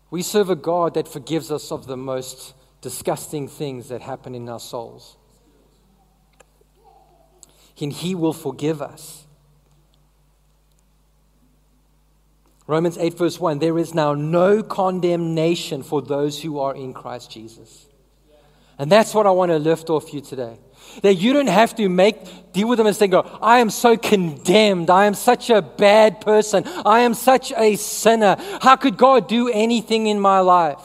We 0.09 0.23
serve 0.23 0.49
a 0.49 0.55
God 0.55 0.95
that 0.95 1.07
forgives 1.07 1.51
us 1.51 1.71
of 1.71 1.85
the 1.87 1.95
most 1.95 2.53
disgusting 2.81 3.47
things 3.47 3.87
that 3.89 4.01
happen 4.01 4.35
in 4.35 4.49
our 4.49 4.59
souls. 4.59 5.15
And 7.79 7.93
He 7.93 8.13
will 8.13 8.33
forgive 8.33 8.81
us. 8.81 9.25
Romans 12.71 12.97
8, 12.97 13.17
verse 13.17 13.37
1 13.37 13.59
there 13.59 13.77
is 13.77 13.93
now 13.93 14.13
no 14.13 14.63
condemnation 14.63 15.83
for 15.83 16.01
those 16.01 16.41
who 16.41 16.59
are 16.59 16.73
in 16.73 16.93
Christ 16.93 17.29
Jesus. 17.29 17.87
And 18.79 18.89
that's 18.89 19.13
what 19.13 19.27
I 19.27 19.31
want 19.31 19.51
to 19.51 19.59
lift 19.59 19.89
off 19.89 20.13
you 20.13 20.21
today. 20.21 20.57
That 21.01 21.15
you 21.15 21.33
don't 21.33 21.49
have 21.49 21.75
to 21.75 21.89
make 21.89 22.53
deal 22.53 22.69
with 22.69 22.77
them 22.77 22.87
and 22.87 22.95
say, 22.95 23.07
go, 23.07 23.29
I 23.41 23.59
am 23.59 23.69
so 23.69 23.97
condemned. 23.97 24.89
I 24.89 25.05
am 25.05 25.15
such 25.15 25.49
a 25.49 25.61
bad 25.61 26.21
person. 26.21 26.63
I 26.85 27.01
am 27.01 27.13
such 27.13 27.51
a 27.57 27.75
sinner. 27.75 28.37
How 28.61 28.77
could 28.77 28.95
God 28.95 29.27
do 29.27 29.49
anything 29.49 30.07
in 30.07 30.17
my 30.17 30.39
life? 30.39 30.79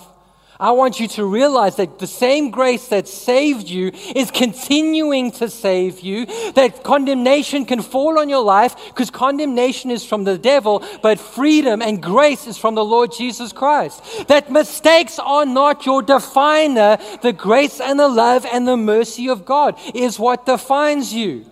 I 0.58 0.70
want 0.70 1.00
you 1.00 1.08
to 1.08 1.24
realize 1.24 1.76
that 1.76 1.98
the 1.98 2.06
same 2.06 2.50
grace 2.50 2.88
that 2.88 3.08
saved 3.08 3.68
you 3.68 3.88
is 4.14 4.30
continuing 4.30 5.30
to 5.32 5.50
save 5.50 6.00
you. 6.00 6.26
That 6.52 6.82
condemnation 6.82 7.66
can 7.66 7.82
fall 7.82 8.18
on 8.18 8.28
your 8.28 8.42
life 8.42 8.74
because 8.86 9.10
condemnation 9.10 9.90
is 9.90 10.04
from 10.04 10.24
the 10.24 10.38
devil, 10.38 10.82
but 11.02 11.18
freedom 11.20 11.82
and 11.82 12.02
grace 12.02 12.46
is 12.46 12.56
from 12.56 12.74
the 12.74 12.84
Lord 12.84 13.12
Jesus 13.12 13.52
Christ. 13.52 14.28
That 14.28 14.50
mistakes 14.50 15.18
are 15.18 15.44
not 15.44 15.84
your 15.84 16.02
definer. 16.02 16.98
The 17.20 17.32
grace 17.32 17.80
and 17.80 17.98
the 17.98 18.08
love 18.08 18.46
and 18.46 18.66
the 18.66 18.76
mercy 18.76 19.28
of 19.28 19.44
God 19.44 19.78
is 19.94 20.18
what 20.18 20.46
defines 20.46 21.12
you. 21.12 21.44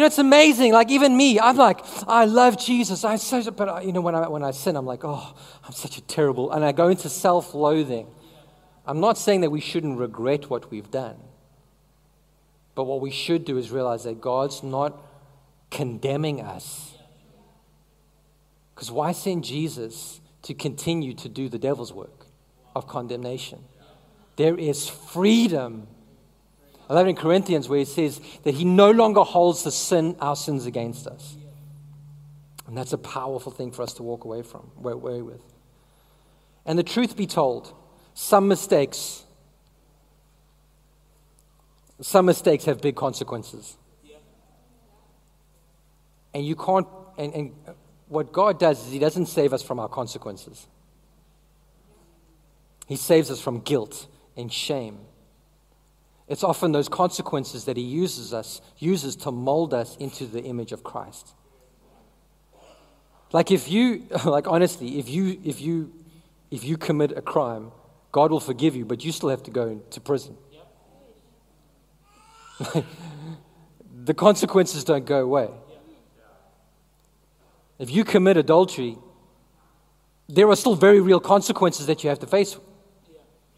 You 0.00 0.04
know, 0.04 0.06
it's 0.06 0.16
amazing. 0.16 0.72
Like 0.72 0.90
even 0.90 1.14
me, 1.14 1.38
I'm 1.38 1.58
like, 1.58 1.80
I 2.08 2.24
love 2.24 2.56
Jesus. 2.56 3.04
I 3.04 3.16
so, 3.16 3.50
but 3.50 3.68
I, 3.68 3.82
you 3.82 3.92
know, 3.92 4.00
when 4.00 4.14
I 4.14 4.28
when 4.28 4.42
I 4.42 4.50
sin, 4.50 4.74
I'm 4.74 4.86
like, 4.86 5.04
oh, 5.04 5.36
I'm 5.62 5.72
such 5.74 5.98
a 5.98 6.00
terrible, 6.00 6.52
and 6.52 6.64
I 6.64 6.72
go 6.72 6.88
into 6.88 7.10
self-loathing. 7.10 8.06
I'm 8.86 9.00
not 9.00 9.18
saying 9.18 9.42
that 9.42 9.50
we 9.50 9.60
shouldn't 9.60 9.98
regret 9.98 10.48
what 10.48 10.70
we've 10.70 10.90
done, 10.90 11.16
but 12.74 12.84
what 12.84 13.02
we 13.02 13.10
should 13.10 13.44
do 13.44 13.58
is 13.58 13.70
realize 13.70 14.04
that 14.04 14.22
God's 14.22 14.62
not 14.62 14.98
condemning 15.70 16.40
us. 16.40 16.94
Because 18.74 18.90
why 18.90 19.12
send 19.12 19.44
Jesus 19.44 20.22
to 20.44 20.54
continue 20.54 21.12
to 21.12 21.28
do 21.28 21.50
the 21.50 21.58
devil's 21.58 21.92
work 21.92 22.24
of 22.74 22.88
condemnation? 22.88 23.58
There 24.36 24.58
is 24.58 24.88
freedom 24.88 25.88
I 26.90 26.94
love 26.94 27.06
it 27.06 27.10
in 27.10 27.16
Corinthians 27.16 27.68
where 27.68 27.78
he 27.78 27.84
says 27.84 28.20
that 28.42 28.56
he 28.56 28.64
no 28.64 28.90
longer 28.90 29.20
holds 29.20 29.62
the 29.62 29.70
sin, 29.70 30.16
our 30.18 30.34
sins 30.34 30.66
against 30.66 31.06
us. 31.06 31.36
And 32.66 32.76
that's 32.76 32.92
a 32.92 32.98
powerful 32.98 33.52
thing 33.52 33.70
for 33.70 33.82
us 33.82 33.94
to 33.94 34.02
walk 34.02 34.24
away 34.24 34.42
from, 34.42 34.72
away 34.82 35.22
with. 35.22 35.40
And 36.66 36.76
the 36.76 36.82
truth 36.82 37.16
be 37.16 37.28
told, 37.28 37.72
some 38.12 38.48
mistakes, 38.48 39.22
some 42.00 42.26
mistakes 42.26 42.64
have 42.64 42.80
big 42.80 42.96
consequences. 42.96 43.76
And 46.34 46.44
you 46.44 46.56
can't, 46.56 46.88
and, 47.16 47.32
and 47.34 47.52
what 48.08 48.32
God 48.32 48.58
does 48.58 48.84
is 48.84 48.92
He 48.92 48.98
doesn't 48.98 49.26
save 49.26 49.52
us 49.52 49.62
from 49.62 49.78
our 49.78 49.88
consequences. 49.88 50.66
He 52.88 52.96
saves 52.96 53.30
us 53.30 53.40
from 53.40 53.60
guilt 53.60 54.08
and 54.36 54.52
shame 54.52 54.98
it's 56.30 56.44
often 56.44 56.70
those 56.70 56.88
consequences 56.88 57.64
that 57.64 57.76
he 57.76 57.82
uses 57.82 58.32
us, 58.32 58.60
uses 58.78 59.16
to 59.16 59.32
mold 59.32 59.74
us 59.74 59.96
into 59.96 60.26
the 60.26 60.40
image 60.44 60.70
of 60.70 60.84
Christ. 60.84 61.34
Like 63.32 63.50
if 63.50 63.68
you, 63.68 64.06
like 64.24 64.46
honestly, 64.46 65.00
if 65.00 65.08
you, 65.08 65.40
if 65.44 65.60
you, 65.60 65.92
if 66.52 66.62
you 66.62 66.76
commit 66.76 67.10
a 67.18 67.20
crime, 67.20 67.72
God 68.12 68.30
will 68.30 68.38
forgive 68.38 68.76
you, 68.76 68.84
but 68.84 69.04
you 69.04 69.10
still 69.10 69.28
have 69.28 69.42
to 69.42 69.50
go 69.50 69.82
to 69.90 70.00
prison. 70.00 70.36
the 74.04 74.14
consequences 74.14 74.84
don't 74.84 75.06
go 75.06 75.22
away. 75.22 75.48
If 77.80 77.90
you 77.90 78.04
commit 78.04 78.36
adultery, 78.36 78.96
there 80.28 80.48
are 80.48 80.54
still 80.54 80.76
very 80.76 81.00
real 81.00 81.18
consequences 81.18 81.86
that 81.86 82.04
you 82.04 82.08
have 82.10 82.20
to 82.20 82.26
face. 82.28 82.54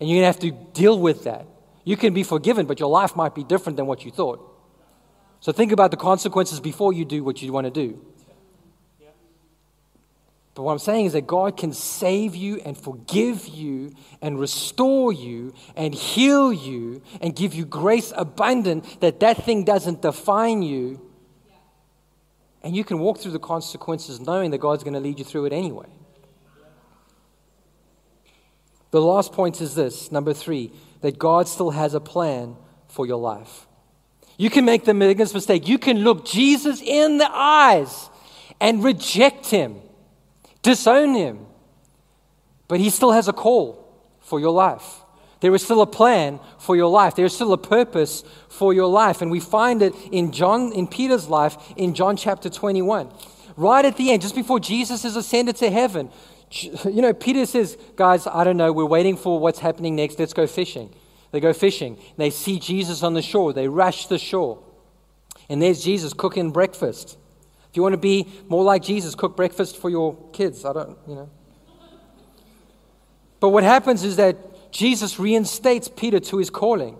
And 0.00 0.08
you're 0.08 0.22
going 0.22 0.22
to 0.22 0.26
have 0.26 0.40
to 0.40 0.52
deal 0.72 0.98
with 0.98 1.24
that. 1.24 1.46
You 1.84 1.96
can 1.96 2.14
be 2.14 2.22
forgiven, 2.22 2.66
but 2.66 2.78
your 2.78 2.88
life 2.88 3.16
might 3.16 3.34
be 3.34 3.44
different 3.44 3.76
than 3.76 3.86
what 3.86 4.04
you 4.04 4.10
thought. 4.10 4.48
So 5.40 5.50
think 5.50 5.72
about 5.72 5.90
the 5.90 5.96
consequences 5.96 6.60
before 6.60 6.92
you 6.92 7.04
do 7.04 7.24
what 7.24 7.42
you 7.42 7.52
want 7.52 7.64
to 7.66 7.70
do. 7.70 8.00
But 10.54 10.64
what 10.64 10.72
I'm 10.72 10.78
saying 10.78 11.06
is 11.06 11.12
that 11.14 11.26
God 11.26 11.56
can 11.56 11.72
save 11.72 12.36
you 12.36 12.60
and 12.64 12.76
forgive 12.76 13.48
you 13.48 13.94
and 14.20 14.38
restore 14.38 15.12
you 15.12 15.54
and 15.76 15.94
heal 15.94 16.52
you 16.52 17.02
and 17.22 17.34
give 17.34 17.54
you 17.54 17.64
grace 17.64 18.12
abundant 18.14 19.00
that 19.00 19.20
that 19.20 19.44
thing 19.44 19.64
doesn't 19.64 20.02
define 20.02 20.62
you. 20.62 21.00
And 22.62 22.76
you 22.76 22.84
can 22.84 22.98
walk 22.98 23.18
through 23.18 23.32
the 23.32 23.38
consequences 23.38 24.20
knowing 24.20 24.50
that 24.50 24.58
God's 24.58 24.84
going 24.84 24.94
to 24.94 25.00
lead 25.00 25.18
you 25.18 25.24
through 25.24 25.46
it 25.46 25.52
anyway. 25.52 25.88
The 28.90 29.00
last 29.00 29.32
point 29.32 29.62
is 29.62 29.74
this 29.74 30.12
number 30.12 30.34
three, 30.34 30.70
that 31.02 31.18
God 31.18 31.46
still 31.46 31.70
has 31.70 31.94
a 31.94 32.00
plan 32.00 32.56
for 32.88 33.06
your 33.06 33.18
life. 33.18 33.66
You 34.38 34.50
can 34.50 34.64
make 34.64 34.84
the 34.84 34.94
biggest 34.94 35.34
mistake. 35.34 35.68
You 35.68 35.78
can 35.78 35.98
look 35.98 36.24
Jesus 36.24 36.80
in 36.80 37.18
the 37.18 37.30
eyes 37.30 38.08
and 38.60 38.82
reject 38.82 39.46
him 39.46 39.82
disown 40.62 41.14
him. 41.14 41.46
But 42.68 42.80
he 42.80 42.88
still 42.88 43.12
has 43.12 43.28
a 43.28 43.32
call 43.32 43.86
for 44.20 44.40
your 44.40 44.52
life. 44.52 45.00
There 45.40 45.54
is 45.54 45.62
still 45.62 45.82
a 45.82 45.86
plan 45.86 46.38
for 46.58 46.76
your 46.76 46.88
life. 46.88 47.16
There 47.16 47.26
is 47.26 47.34
still 47.34 47.52
a 47.52 47.58
purpose 47.58 48.22
for 48.48 48.72
your 48.72 48.86
life. 48.86 49.20
And 49.20 49.30
we 49.30 49.40
find 49.40 49.82
it 49.82 49.94
in 50.12 50.30
John, 50.30 50.72
in 50.72 50.86
Peter's 50.86 51.28
life, 51.28 51.56
in 51.76 51.94
John 51.94 52.16
chapter 52.16 52.48
21. 52.48 53.12
Right 53.56 53.84
at 53.84 53.96
the 53.96 54.12
end, 54.12 54.22
just 54.22 54.36
before 54.36 54.60
Jesus 54.60 55.04
is 55.04 55.16
ascended 55.16 55.56
to 55.56 55.70
heaven, 55.70 56.10
you 56.52 57.02
know, 57.02 57.12
Peter 57.12 57.46
says, 57.46 57.76
Guys, 57.96 58.26
I 58.26 58.44
don't 58.44 58.56
know, 58.56 58.72
we're 58.72 58.84
waiting 58.84 59.16
for 59.16 59.38
what's 59.40 59.58
happening 59.58 59.96
next. 59.96 60.18
Let's 60.18 60.32
go 60.32 60.46
fishing. 60.46 60.94
They 61.30 61.40
go 61.40 61.52
fishing. 61.52 61.98
They 62.18 62.30
see 62.30 62.58
Jesus 62.58 63.02
on 63.02 63.14
the 63.14 63.22
shore. 63.22 63.52
They 63.52 63.68
rush 63.68 64.06
the 64.06 64.18
shore. 64.18 64.62
And 65.48 65.62
there's 65.62 65.82
Jesus 65.82 66.12
cooking 66.12 66.50
breakfast. 66.50 67.16
If 67.70 67.76
you 67.76 67.82
want 67.82 67.94
to 67.94 67.98
be 67.98 68.28
more 68.48 68.62
like 68.62 68.82
Jesus, 68.82 69.14
cook 69.14 69.34
breakfast 69.34 69.78
for 69.78 69.88
your 69.88 70.16
kids. 70.32 70.64
I 70.64 70.74
don't, 70.74 70.98
you 71.08 71.14
know. 71.14 71.30
But 73.40 73.48
what 73.48 73.64
happens 73.64 74.04
is 74.04 74.16
that 74.16 74.70
Jesus 74.70 75.18
reinstates 75.18 75.88
Peter 75.88 76.20
to 76.20 76.38
his 76.38 76.50
calling. 76.50 76.98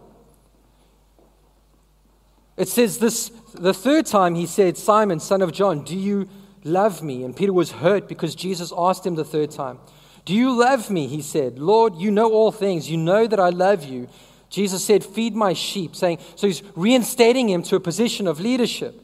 It 2.57 2.69
says 2.69 2.99
this 2.99 3.31
the 3.55 3.75
third 3.75 4.07
time 4.07 4.35
he 4.35 4.47
said, 4.47 4.77
Simon, 4.79 5.21
son 5.21 5.43
of 5.43 5.53
John, 5.53 5.85
do 5.85 5.97
you 5.97 6.29
love 6.65 7.03
me? 7.03 7.25
And 7.25 7.37
Peter 7.37 7.53
was 7.53 7.73
hurt 7.73 8.09
because 8.09 8.35
Jesus 8.35 8.73
asked 8.77 9.07
him 9.07 9.15
the 9.15 9.25
third 9.25 9.51
time, 9.51 9.79
Do 10.25 10.35
you 10.35 10.53
love 10.53 10.91
me? 10.91 11.07
He 11.07 11.23
said, 11.23 11.59
Lord, 11.59 11.97
you 11.97 12.11
know 12.11 12.31
all 12.33 12.53
things. 12.53 12.91
You 12.91 12.97
know 12.97 13.27
that 13.27 13.41
I 13.41 13.51
love 13.51 13.85
you. 13.85 14.09
Jesus 14.51 14.85
said, 14.85 15.05
Feed 15.05 15.35
my 15.35 15.55
sheep, 15.55 15.97
saying, 15.97 16.19
so 16.37 16.47
he's 16.47 16.63
reinstating 16.77 17.49
him 17.49 17.63
to 17.65 17.77
a 17.77 17.81
position 17.81 18.29
of 18.29 18.39
leadership. 18.39 18.95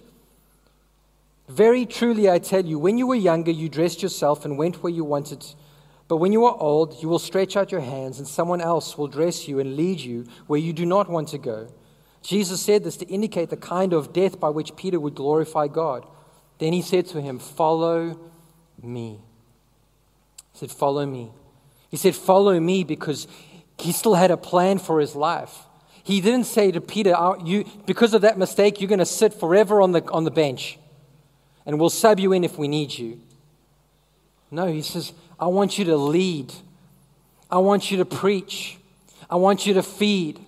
Very 1.48 1.86
truly, 1.86 2.28
I 2.28 2.38
tell 2.38 2.64
you, 2.64 2.78
when 2.78 2.98
you 2.98 3.06
were 3.06 3.14
younger, 3.14 3.50
you 3.50 3.70
dressed 3.70 4.02
yourself 4.02 4.44
and 4.44 4.58
went 4.58 4.82
where 4.82 4.92
you 4.92 5.04
wanted. 5.04 5.44
But 6.06 6.18
when 6.18 6.32
you 6.32 6.44
are 6.44 6.56
old, 6.58 7.02
you 7.02 7.08
will 7.08 7.18
stretch 7.18 7.56
out 7.56 7.72
your 7.72 7.80
hands, 7.80 8.18
and 8.18 8.28
someone 8.28 8.60
else 8.60 8.98
will 8.98 9.08
dress 9.08 9.48
you 9.48 9.58
and 9.58 9.74
lead 9.74 10.00
you 10.00 10.26
where 10.46 10.60
you 10.60 10.74
do 10.74 10.84
not 10.84 11.08
want 11.08 11.28
to 11.28 11.38
go. 11.38 11.68
Jesus 12.22 12.60
said 12.60 12.84
this 12.84 12.98
to 12.98 13.06
indicate 13.06 13.48
the 13.48 13.56
kind 13.56 13.94
of 13.94 14.12
death 14.12 14.38
by 14.38 14.50
which 14.50 14.76
Peter 14.76 15.00
would 15.00 15.14
glorify 15.14 15.68
God. 15.68 16.06
Then 16.58 16.72
he 16.72 16.82
said 16.82 17.06
to 17.08 17.20
him, 17.20 17.38
Follow 17.38 18.18
me. 18.82 19.20
He 20.52 20.58
said, 20.58 20.70
Follow 20.70 21.06
me. 21.06 21.30
He 21.90 21.96
said, 21.96 22.14
Follow 22.14 22.58
me 22.58 22.84
because 22.84 23.26
he 23.78 23.92
still 23.92 24.14
had 24.14 24.30
a 24.30 24.36
plan 24.36 24.78
for 24.78 25.00
his 25.00 25.14
life. 25.14 25.64
He 26.02 26.20
didn't 26.20 26.44
say 26.44 26.72
to 26.72 26.80
Peter, 26.80 27.14
oh, 27.16 27.36
you, 27.44 27.64
Because 27.86 28.14
of 28.14 28.22
that 28.22 28.38
mistake, 28.38 28.80
you're 28.80 28.88
going 28.88 28.98
to 28.98 29.06
sit 29.06 29.34
forever 29.34 29.80
on 29.80 29.92
the, 29.92 30.02
on 30.10 30.24
the 30.24 30.30
bench 30.30 30.78
and 31.66 31.78
we'll 31.78 31.90
sub 31.90 32.18
you 32.18 32.32
in 32.32 32.44
if 32.44 32.56
we 32.56 32.66
need 32.66 32.96
you. 32.96 33.20
No, 34.50 34.66
he 34.66 34.80
says, 34.80 35.12
I 35.38 35.48
want 35.48 35.78
you 35.78 35.84
to 35.84 35.96
lead. 35.96 36.52
I 37.50 37.58
want 37.58 37.90
you 37.90 37.98
to 37.98 38.06
preach. 38.06 38.78
I 39.28 39.36
want 39.36 39.66
you 39.66 39.74
to 39.74 39.82
feed. 39.82 40.40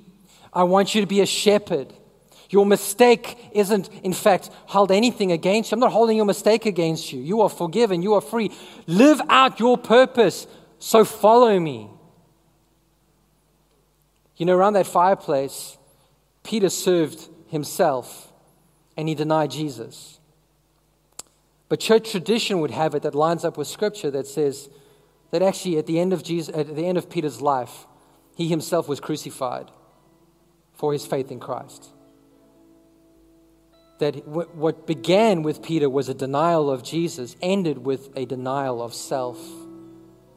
I 0.52 0.62
want 0.62 0.94
you 0.94 1.02
to 1.02 1.06
be 1.06 1.20
a 1.20 1.26
shepherd. 1.26 1.92
Your 2.50 2.66
mistake 2.66 3.38
isn't, 3.52 3.88
in 4.02 4.12
fact, 4.12 4.50
hold 4.66 4.90
anything 4.90 5.30
against 5.30 5.70
you. 5.70 5.76
I'm 5.76 5.80
not 5.80 5.92
holding 5.92 6.16
your 6.16 6.26
mistake 6.26 6.66
against 6.66 7.12
you. 7.12 7.20
You 7.20 7.42
are 7.42 7.48
forgiven. 7.48 8.02
You 8.02 8.14
are 8.14 8.20
free. 8.20 8.50
Live 8.88 9.20
out 9.28 9.60
your 9.60 9.78
purpose. 9.78 10.48
So 10.80 11.04
follow 11.04 11.58
me. 11.60 11.88
You 14.36 14.46
know, 14.46 14.56
around 14.56 14.72
that 14.72 14.88
fireplace, 14.88 15.78
Peter 16.42 16.70
served 16.70 17.28
himself 17.48 18.32
and 18.96 19.08
he 19.08 19.14
denied 19.14 19.52
Jesus. 19.52 20.18
But 21.68 21.78
church 21.78 22.10
tradition 22.10 22.58
would 22.60 22.72
have 22.72 22.96
it 22.96 23.02
that 23.02 23.14
lines 23.14 23.44
up 23.44 23.56
with 23.56 23.68
scripture 23.68 24.10
that 24.10 24.26
says 24.26 24.68
that 25.30 25.40
actually 25.40 25.78
at 25.78 25.86
the 25.86 26.00
end 26.00 26.12
of 26.12 26.24
Jesus, 26.24 26.52
at 26.52 26.74
the 26.74 26.84
end 26.84 26.98
of 26.98 27.08
Peter's 27.08 27.40
life, 27.40 27.86
he 28.34 28.48
himself 28.48 28.88
was 28.88 28.98
crucified 28.98 29.70
for 30.72 30.92
his 30.92 31.06
faith 31.06 31.30
in 31.30 31.38
Christ. 31.38 31.90
That 34.00 34.26
what 34.26 34.86
began 34.86 35.42
with 35.42 35.62
Peter 35.62 35.88
was 35.88 36.08
a 36.08 36.14
denial 36.14 36.70
of 36.70 36.82
Jesus, 36.82 37.36
ended 37.40 37.78
with 37.78 38.10
a 38.16 38.24
denial 38.24 38.82
of 38.82 38.92
self 38.94 39.38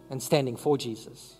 and 0.10 0.22
standing 0.22 0.56
for 0.56 0.78
Jesus. 0.78 1.38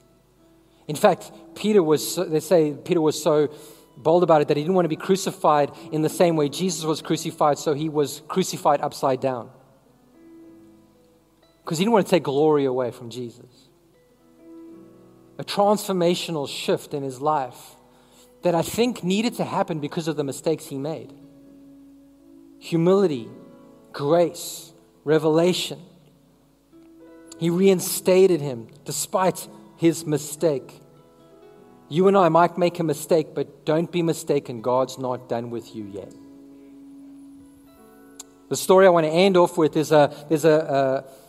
In 0.88 0.96
fact, 0.96 1.32
Peter 1.56 1.84
was, 1.84 2.16
they 2.16 2.40
say 2.40 2.74
Peter 2.74 3.02
was 3.02 3.22
so 3.22 3.50
bold 3.96 4.24
about 4.24 4.42
it 4.42 4.48
that 4.48 4.58
he 4.58 4.64
didn't 4.64 4.76
want 4.76 4.86
to 4.86 4.90
be 4.90 4.96
crucified 4.96 5.72
in 5.92 6.02
the 6.02 6.10
same 6.10 6.36
way 6.36 6.50
Jesus 6.50 6.84
was 6.84 7.02
crucified, 7.02 7.58
so 7.58 7.74
he 7.74 7.90
was 7.90 8.22
crucified 8.28 8.82
upside 8.82 9.22
down 9.22 9.50
because 11.64 11.78
he 11.78 11.86
didn't 11.86 11.94
want 11.94 12.06
to 12.06 12.10
take 12.10 12.24
glory 12.24 12.66
away 12.66 12.92
from 12.92 13.10
Jesus. 13.10 13.70
A 15.38 15.44
transformational 15.44 16.48
shift 16.48 16.94
in 16.94 17.04
his 17.04 17.22
life 17.22 17.76
that 18.44 18.54
I 18.54 18.62
think 18.62 19.04
needed 19.04 19.36
to 19.36 19.46
happen 19.46 19.80
because 19.80 20.08
of 20.08 20.16
the 20.16 20.24
mistakes 20.24 20.68
he 20.68 20.78
made. 20.78 21.14
Humility, 22.64 23.28
grace, 23.92 24.72
revelation. 25.04 25.82
He 27.38 27.50
reinstated 27.50 28.40
him 28.40 28.70
despite 28.86 29.50
his 29.76 30.06
mistake. 30.06 30.80
You 31.90 32.08
and 32.08 32.16
I 32.16 32.30
might 32.30 32.58
make 32.58 32.80
a 32.80 32.84
mistake, 32.86 33.36
but 33.36 33.66
don't 33.66 33.92
be 33.92 34.02
mistaken, 34.02 34.62
God's 34.62 34.98
not 34.98 35.28
done 35.28 35.50
with 35.50 35.76
you 35.76 35.84
yet. 35.84 36.14
The 38.48 38.56
story 38.56 38.88
I 38.88 38.92
want 38.92 39.08
to 39.08 39.12
end 39.12 39.36
off 39.36 39.58
with 39.58 39.76
is 39.76 39.92
a, 39.92 40.26
there's 40.30 40.46
a, 40.46 41.04
a 41.04 41.23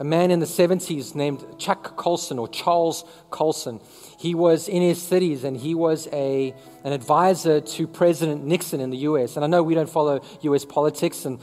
a 0.00 0.04
man 0.04 0.30
in 0.30 0.40
the 0.40 0.46
70s 0.46 1.14
named 1.14 1.44
Chuck 1.58 1.94
Colson 1.98 2.38
or 2.38 2.48
Charles 2.48 3.04
Colson. 3.28 3.80
He 4.18 4.34
was 4.34 4.66
in 4.66 4.80
his 4.80 4.98
30s 4.98 5.44
and 5.44 5.54
he 5.54 5.74
was 5.74 6.08
a, 6.10 6.54
an 6.84 6.92
advisor 6.92 7.60
to 7.60 7.86
President 7.86 8.42
Nixon 8.46 8.80
in 8.80 8.88
the 8.88 8.96
US. 8.96 9.36
And 9.36 9.44
I 9.44 9.46
know 9.46 9.62
we 9.62 9.74
don't 9.74 9.90
follow 9.90 10.22
US 10.40 10.64
politics, 10.64 11.26
and 11.26 11.38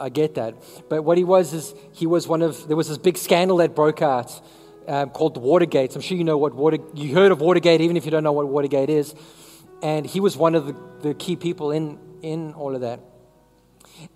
I 0.00 0.08
get 0.08 0.36
that. 0.36 0.54
But 0.88 1.02
what 1.02 1.18
he 1.18 1.24
was 1.24 1.52
is 1.52 1.74
he 1.92 2.06
was 2.06 2.26
one 2.26 2.40
of, 2.40 2.66
there 2.66 2.78
was 2.78 2.88
this 2.88 2.96
big 2.96 3.18
scandal 3.18 3.58
that 3.58 3.74
broke 3.74 4.00
out 4.00 4.40
um, 4.88 5.10
called 5.10 5.34
the 5.34 5.40
Watergate. 5.40 5.94
I'm 5.94 6.00
sure 6.00 6.16
you 6.16 6.24
know 6.24 6.38
what 6.38 6.54
Water, 6.54 6.78
you 6.94 7.14
heard 7.14 7.30
of 7.30 7.42
Watergate, 7.42 7.82
even 7.82 7.98
if 7.98 8.06
you 8.06 8.10
don't 8.10 8.24
know 8.24 8.32
what 8.32 8.48
Watergate 8.48 8.88
is. 8.88 9.14
And 9.82 10.06
he 10.06 10.18
was 10.20 10.34
one 10.34 10.54
of 10.54 10.66
the, 10.66 10.76
the 11.02 11.14
key 11.14 11.36
people 11.36 11.72
in, 11.72 11.98
in 12.22 12.54
all 12.54 12.74
of 12.74 12.80
that. 12.80 13.00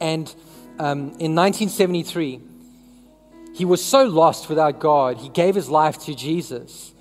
And 0.01 0.35
um, 0.79 1.11
in 1.21 1.35
1973, 1.35 2.41
he 3.55 3.65
was 3.65 3.83
so 3.83 4.05
lost 4.05 4.49
without 4.49 4.81
God, 4.81 5.19
he 5.19 5.29
gave 5.29 5.55
his 5.55 5.71
life 5.71 5.99
to 6.07 6.15
Jesus. 6.15 6.93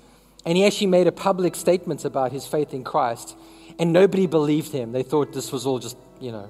And 0.46 0.56
he 0.56 0.64
actually 0.64 0.86
made 0.86 1.08
a 1.08 1.12
public 1.12 1.56
statement 1.56 2.04
about 2.04 2.30
his 2.30 2.46
faith 2.46 2.72
in 2.72 2.84
Christ. 2.84 3.36
And 3.78 3.92
nobody 3.92 4.26
believed 4.26 4.70
him. 4.70 4.92
They 4.92 5.02
thought 5.02 5.32
this 5.32 5.50
was 5.50 5.66
all 5.66 5.80
just, 5.80 5.96
you 6.20 6.30
know, 6.30 6.48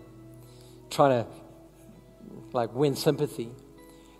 trying 0.90 1.24
to 1.24 1.30
like 2.52 2.74
win 2.74 2.96
sympathy. 2.96 3.50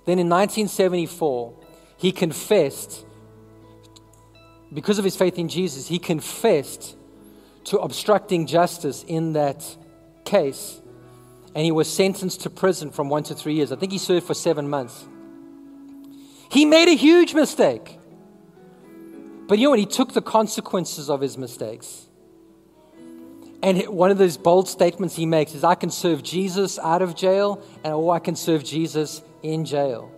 Then 0.06 0.18
in 0.18 0.30
1974, 0.30 1.54
he 1.98 2.12
confessed, 2.12 3.04
because 4.72 4.98
of 4.98 5.04
his 5.04 5.16
faith 5.16 5.38
in 5.38 5.48
Jesus, 5.48 5.86
he 5.86 5.98
confessed 5.98 6.96
to 7.64 7.78
obstructing 7.78 8.46
justice 8.46 9.02
in 9.02 9.34
that 9.34 9.64
case. 10.24 10.80
And 11.54 11.62
he 11.62 11.72
was 11.72 11.92
sentenced 11.92 12.40
to 12.42 12.50
prison 12.50 12.90
from 12.90 13.10
one 13.10 13.22
to 13.24 13.34
three 13.34 13.54
years. 13.54 13.70
I 13.70 13.76
think 13.76 13.92
he 13.92 13.98
served 13.98 14.26
for 14.26 14.34
seven 14.34 14.68
months. 14.70 15.06
He 16.50 16.64
made 16.64 16.88
a 16.88 16.94
huge 16.94 17.34
mistake. 17.34 17.98
But 19.46 19.58
you 19.58 19.64
know 19.64 19.70
what? 19.70 19.78
He 19.78 19.86
took 19.86 20.12
the 20.12 20.22
consequences 20.22 21.10
of 21.10 21.20
his 21.20 21.36
mistakes. 21.36 22.06
And 23.62 23.82
one 23.88 24.10
of 24.10 24.18
those 24.18 24.36
bold 24.36 24.68
statements 24.68 25.16
he 25.16 25.26
makes 25.26 25.54
is 25.54 25.64
I 25.64 25.74
can 25.74 25.90
serve 25.90 26.22
Jesus 26.22 26.78
out 26.78 27.02
of 27.02 27.14
jail, 27.14 27.62
and 27.82 27.94
or 27.94 28.14
I 28.14 28.18
can 28.18 28.36
serve 28.36 28.64
Jesus 28.64 29.22
in 29.42 29.64
jail. 29.64 30.10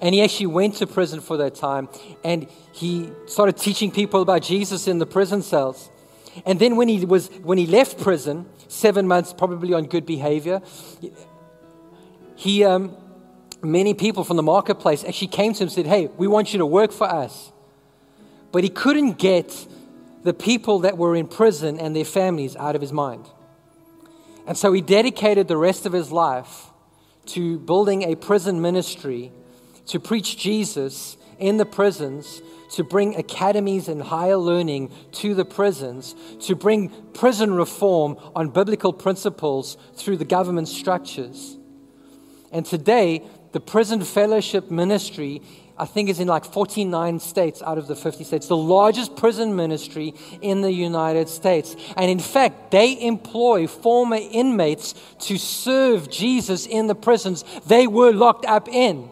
And 0.00 0.14
he 0.14 0.22
actually 0.22 0.46
went 0.46 0.76
to 0.76 0.86
prison 0.86 1.20
for 1.20 1.36
that 1.38 1.54
time 1.54 1.88
and 2.24 2.48
he 2.72 3.10
started 3.26 3.56
teaching 3.56 3.90
people 3.90 4.20
about 4.20 4.42
Jesus 4.42 4.88
in 4.88 4.98
the 4.98 5.06
prison 5.06 5.42
cells. 5.42 5.90
And 6.44 6.58
then 6.58 6.76
when 6.76 6.88
he, 6.88 7.04
was, 7.04 7.28
when 7.42 7.56
he 7.56 7.66
left 7.66 8.00
prison, 8.00 8.46
seven 8.66 9.06
months 9.06 9.32
probably 9.32 9.74
on 9.74 9.84
good 9.84 10.04
behavior, 10.04 10.60
he, 12.34 12.64
um, 12.64 12.96
many 13.62 13.94
people 13.94 14.24
from 14.24 14.36
the 14.36 14.42
marketplace 14.42 15.04
actually 15.04 15.28
came 15.28 15.52
to 15.54 15.58
him 15.60 15.66
and 15.68 15.72
said, 15.72 15.86
Hey, 15.86 16.08
we 16.16 16.26
want 16.26 16.52
you 16.52 16.58
to 16.58 16.66
work 16.66 16.92
for 16.92 17.06
us. 17.08 17.52
But 18.50 18.64
he 18.64 18.70
couldn't 18.70 19.18
get 19.18 19.66
the 20.24 20.34
people 20.34 20.80
that 20.80 20.98
were 20.98 21.16
in 21.16 21.26
prison 21.26 21.78
and 21.78 21.96
their 21.96 22.04
families 22.04 22.56
out 22.56 22.74
of 22.74 22.80
his 22.80 22.92
mind. 22.92 23.26
And 24.46 24.56
so 24.56 24.72
he 24.72 24.80
dedicated 24.80 25.48
the 25.48 25.56
rest 25.56 25.86
of 25.86 25.92
his 25.92 26.12
life 26.12 26.66
to 27.26 27.58
building 27.60 28.02
a 28.02 28.16
prison 28.16 28.60
ministry 28.60 29.32
to 29.86 30.00
preach 30.00 30.36
Jesus 30.36 31.16
in 31.38 31.56
the 31.56 31.66
prisons, 31.66 32.42
to 32.72 32.84
bring 32.84 33.16
academies 33.16 33.88
and 33.88 34.02
higher 34.02 34.36
learning 34.36 34.90
to 35.12 35.34
the 35.34 35.44
prisons, 35.44 36.14
to 36.40 36.54
bring 36.54 36.88
prison 37.12 37.52
reform 37.54 38.16
on 38.34 38.48
biblical 38.50 38.92
principles 38.92 39.76
through 39.94 40.16
the 40.16 40.24
government 40.24 40.68
structures. 40.68 41.56
And 42.52 42.64
today, 42.64 43.22
the 43.52 43.60
prison 43.60 44.02
fellowship 44.02 44.70
ministry, 44.70 45.42
I 45.78 45.84
think, 45.84 46.08
is 46.08 46.20
in 46.20 46.28
like 46.28 46.44
49 46.44 47.20
states 47.20 47.62
out 47.62 47.78
of 47.78 47.86
the 47.86 47.94
50 47.94 48.24
states, 48.24 48.46
the 48.46 48.56
largest 48.56 49.16
prison 49.16 49.54
ministry 49.54 50.14
in 50.40 50.62
the 50.62 50.72
United 50.72 51.28
States. 51.28 51.76
And 51.96 52.10
in 52.10 52.18
fact, 52.18 52.70
they 52.70 53.00
employ 53.00 53.66
former 53.66 54.18
inmates 54.18 54.94
to 55.20 55.38
serve 55.38 56.10
Jesus 56.10 56.66
in 56.66 56.86
the 56.86 56.94
prisons 56.94 57.44
they 57.66 57.86
were 57.86 58.12
locked 58.12 58.46
up 58.46 58.68
in. 58.68 59.08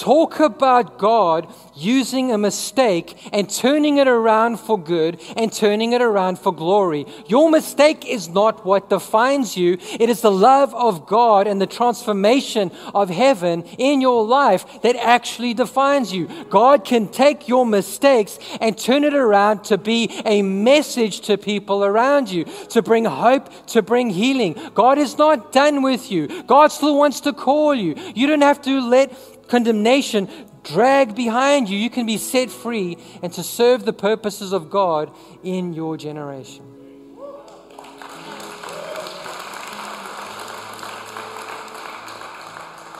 Talk 0.00 0.40
about 0.40 0.96
God 0.96 1.52
using 1.76 2.32
a 2.32 2.38
mistake 2.38 3.18
and 3.34 3.50
turning 3.50 3.98
it 3.98 4.08
around 4.08 4.58
for 4.58 4.82
good 4.82 5.20
and 5.36 5.52
turning 5.52 5.92
it 5.92 6.00
around 6.00 6.38
for 6.38 6.54
glory. 6.54 7.04
Your 7.26 7.50
mistake 7.50 8.06
is 8.06 8.26
not 8.30 8.64
what 8.64 8.88
defines 8.88 9.58
you, 9.58 9.76
it 10.00 10.08
is 10.08 10.22
the 10.22 10.30
love 10.30 10.74
of 10.74 11.06
God 11.06 11.46
and 11.46 11.60
the 11.60 11.66
transformation 11.66 12.72
of 12.94 13.10
heaven 13.10 13.62
in 13.76 14.00
your 14.00 14.24
life 14.24 14.80
that 14.80 14.96
actually 14.96 15.52
defines 15.52 16.14
you. 16.14 16.30
God 16.48 16.86
can 16.86 17.08
take 17.08 17.46
your 17.46 17.66
mistakes 17.66 18.38
and 18.58 18.78
turn 18.78 19.04
it 19.04 19.12
around 19.12 19.64
to 19.64 19.76
be 19.76 20.22
a 20.24 20.40
message 20.40 21.20
to 21.26 21.36
people 21.36 21.84
around 21.84 22.30
you, 22.30 22.46
to 22.70 22.80
bring 22.80 23.04
hope, 23.04 23.66
to 23.66 23.82
bring 23.82 24.08
healing. 24.08 24.56
God 24.72 24.96
is 24.96 25.18
not 25.18 25.52
done 25.52 25.82
with 25.82 26.10
you, 26.10 26.42
God 26.44 26.68
still 26.68 26.96
wants 26.96 27.20
to 27.20 27.34
call 27.34 27.74
you. 27.74 27.94
You 28.14 28.26
don't 28.26 28.40
have 28.40 28.62
to 28.62 28.80
let 28.80 29.12
condemnation 29.50 30.28
drag 30.62 31.14
behind 31.14 31.68
you, 31.68 31.76
you 31.76 31.90
can 31.90 32.06
be 32.06 32.16
set 32.16 32.50
free 32.50 32.96
and 33.22 33.32
to 33.32 33.42
serve 33.42 33.84
the 33.84 33.92
purposes 33.92 34.52
of 34.52 34.70
God 34.70 35.12
in 35.42 35.72
your 35.74 35.96
generation. 35.96 36.64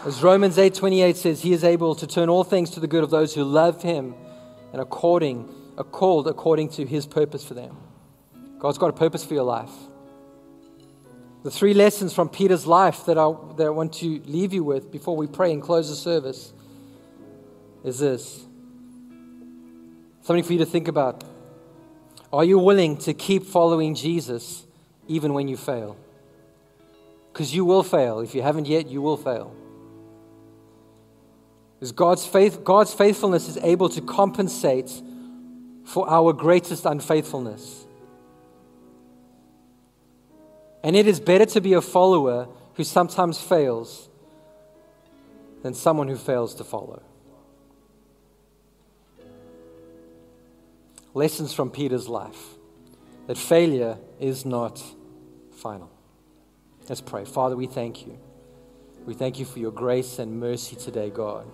As 0.05 0.23
Romans 0.23 0.57
8:28 0.57 1.17
says, 1.17 1.43
he 1.43 1.53
is 1.53 1.63
able 1.63 1.95
to 1.95 2.07
turn 2.07 2.29
all 2.31 2.43
things 2.43 2.71
to 2.71 2.81
the 2.81 2.87
good 2.87 3.05
of 3.05 3.11
those 3.11 3.35
who 3.35 3.45
love 3.45 3.83
him 3.83 4.15
and 4.73 4.81
according 4.81 5.49
are 5.77 5.85
called 5.85 6.27
according 6.27 6.71
to 6.71 6.87
his 6.87 7.07
purpose 7.07 7.45
for 7.45 7.55
them. 7.55 7.77
God's 8.59 8.79
got 8.79 8.89
a 8.89 8.95
purpose 8.95 9.25
for 9.25 9.35
your 9.35 9.45
life. 9.45 9.71
The 11.43 11.51
three 11.51 11.73
lessons 11.73 12.13
from 12.13 12.29
Peter's 12.29 12.67
life 12.67 13.07
that 13.07 13.17
I, 13.17 13.33
that 13.57 13.67
I 13.67 13.71
want 13.71 13.95
to 13.95 14.21
leave 14.27 14.53
you 14.53 14.63
with 14.63 14.93
before 14.93 15.17
we 15.17 15.27
pray 15.27 15.53
and 15.53 15.63
close 15.63 15.89
the 15.89 15.97
service 15.97 16.53
is 17.83 17.99
this 17.99 18.45
something 20.23 20.45
for 20.45 20.53
you 20.53 20.59
to 20.59 20.67
think 20.67 20.87
about. 20.87 21.25
Are 22.33 22.45
you 22.45 22.59
willing 22.59 22.99
to 22.99 23.15
keep 23.15 23.45
following 23.45 23.95
Jesus 23.95 24.65
even 25.09 25.33
when 25.33 25.49
you 25.49 25.57
fail? 25.57 25.97
Because 27.33 27.55
you 27.55 27.65
will 27.65 27.83
fail. 27.83 28.21
If 28.21 28.35
you 28.35 28.43
haven't 28.43 28.69
yet, 28.69 28.89
you 28.89 29.01
will 29.01 29.17
fail. 29.17 29.55
Because 31.75 31.93
God's, 31.93 32.27
faith, 32.27 32.63
God's 32.63 32.93
faithfulness 32.93 33.49
is 33.49 33.57
able 33.59 33.89
to 33.89 34.03
compensate 34.03 34.93
for 35.85 36.09
our 36.09 36.33
greatest 36.33 36.85
unfaithfulness. 36.85 37.80
And 40.83 40.97
it 40.97 41.07
is 41.07 41.21
better 41.21 41.47
to 41.47 41.61
be 41.61 41.75
a 41.75 41.81
follower 41.81 42.49
who 42.75 42.85
sometimes 42.85 43.41
fails 43.41 44.09
than 45.63 45.75
someone 45.75 46.09
who 46.09 46.17
fails 46.17 46.55
to 46.57 46.65
follow. 46.65 47.03
Lessons 51.13 51.53
from 51.53 51.71
Peter's 51.71 52.09
life 52.09 52.41
that 53.27 53.37
failure 53.37 53.99
is 54.19 54.45
not 54.45 54.83
final. 55.51 55.91
Let's 56.89 57.01
pray. 57.01 57.25
Father, 57.25 57.57
we 57.57 57.67
thank 57.67 58.07
you. 58.07 58.19
We 59.07 59.15
thank 59.15 59.39
you 59.39 59.45
for 59.45 59.59
your 59.59 59.73
grace 59.73 60.19
and 60.19 60.41
mercy 60.41 60.77
today, 60.77 61.11
God. 61.11 61.47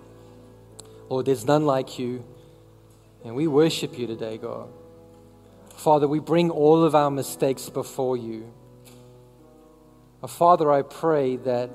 Lord, 1.09 1.25
there's 1.25 1.45
none 1.45 1.65
like 1.65 1.97
you, 1.97 2.23
and 3.23 3.35
we 3.35 3.47
worship 3.47 3.97
you 3.97 4.07
today, 4.07 4.37
God. 4.37 4.69
Father, 5.75 6.07
we 6.07 6.19
bring 6.19 6.49
all 6.49 6.83
of 6.83 6.95
our 6.95 7.11
mistakes 7.11 7.69
before 7.69 8.17
you. 8.17 8.51
Uh, 10.21 10.27
Father, 10.27 10.71
I 10.71 10.81
pray 10.81 11.35
that, 11.37 11.69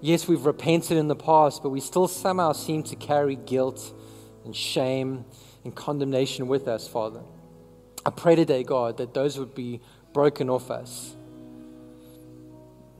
yes, 0.00 0.28
we've 0.28 0.46
repented 0.46 0.96
in 0.96 1.08
the 1.08 1.16
past, 1.16 1.62
but 1.62 1.70
we 1.70 1.80
still 1.80 2.06
somehow 2.06 2.52
seem 2.52 2.84
to 2.84 2.96
carry 2.96 3.34
guilt 3.34 3.92
and 4.44 4.54
shame 4.54 5.24
and 5.64 5.74
condemnation 5.74 6.46
with 6.46 6.68
us, 6.68 6.86
Father. 6.86 7.20
I 8.06 8.10
pray 8.10 8.36
today, 8.36 8.62
God, 8.62 8.98
that 8.98 9.14
those 9.14 9.36
would 9.36 9.54
be 9.54 9.80
broken 10.12 10.48
off 10.48 10.70
us. 10.70 11.14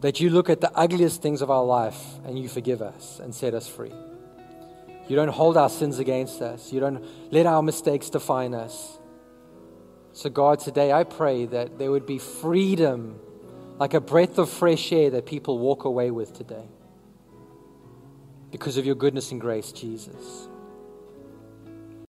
That 0.01 0.21
you 0.21 0.31
look 0.31 0.51
at 0.51 0.61
the 0.61 0.77
ugliest 0.77 1.23
things 1.23 1.41
of 1.41 1.51
our 1.51 1.65
life 1.65 2.01
and 2.25 2.39
you 2.39 2.49
forgive 2.49 2.83
us 2.83 3.21
and 3.21 3.33
set 3.33 3.55
us 3.55 3.69
free. 3.69 3.93
You 5.07 5.17
don't 5.17 5.29
hold 5.29 5.57
our 5.57 5.71
sins 5.71 6.01
against 6.01 6.43
us. 6.43 6.73
You 6.73 6.81
don't 6.81 7.05
let 7.33 7.47
our 7.47 7.63
mistakes 7.63 8.11
define 8.11 8.53
us. 8.53 8.99
So, 10.13 10.29
God, 10.29 10.59
today 10.59 10.93
I 10.93 11.05
pray 11.05 11.47
that 11.47 11.79
there 11.79 11.91
would 11.91 12.05
be 12.05 12.19
freedom 12.19 13.21
like 13.79 13.95
a 13.95 14.01
breath 14.01 14.39
of 14.39 14.51
fresh 14.51 14.93
air 14.93 15.11
that 15.11 15.27
people 15.27 15.59
walk 15.59 15.85
away 15.85 16.11
with 16.11 16.33
today 16.35 16.67
because 18.51 18.77
of 18.77 18.85
your 18.85 18.95
goodness 18.95 19.31
and 19.31 19.41
grace, 19.41 19.73
Jesus. 19.73 20.49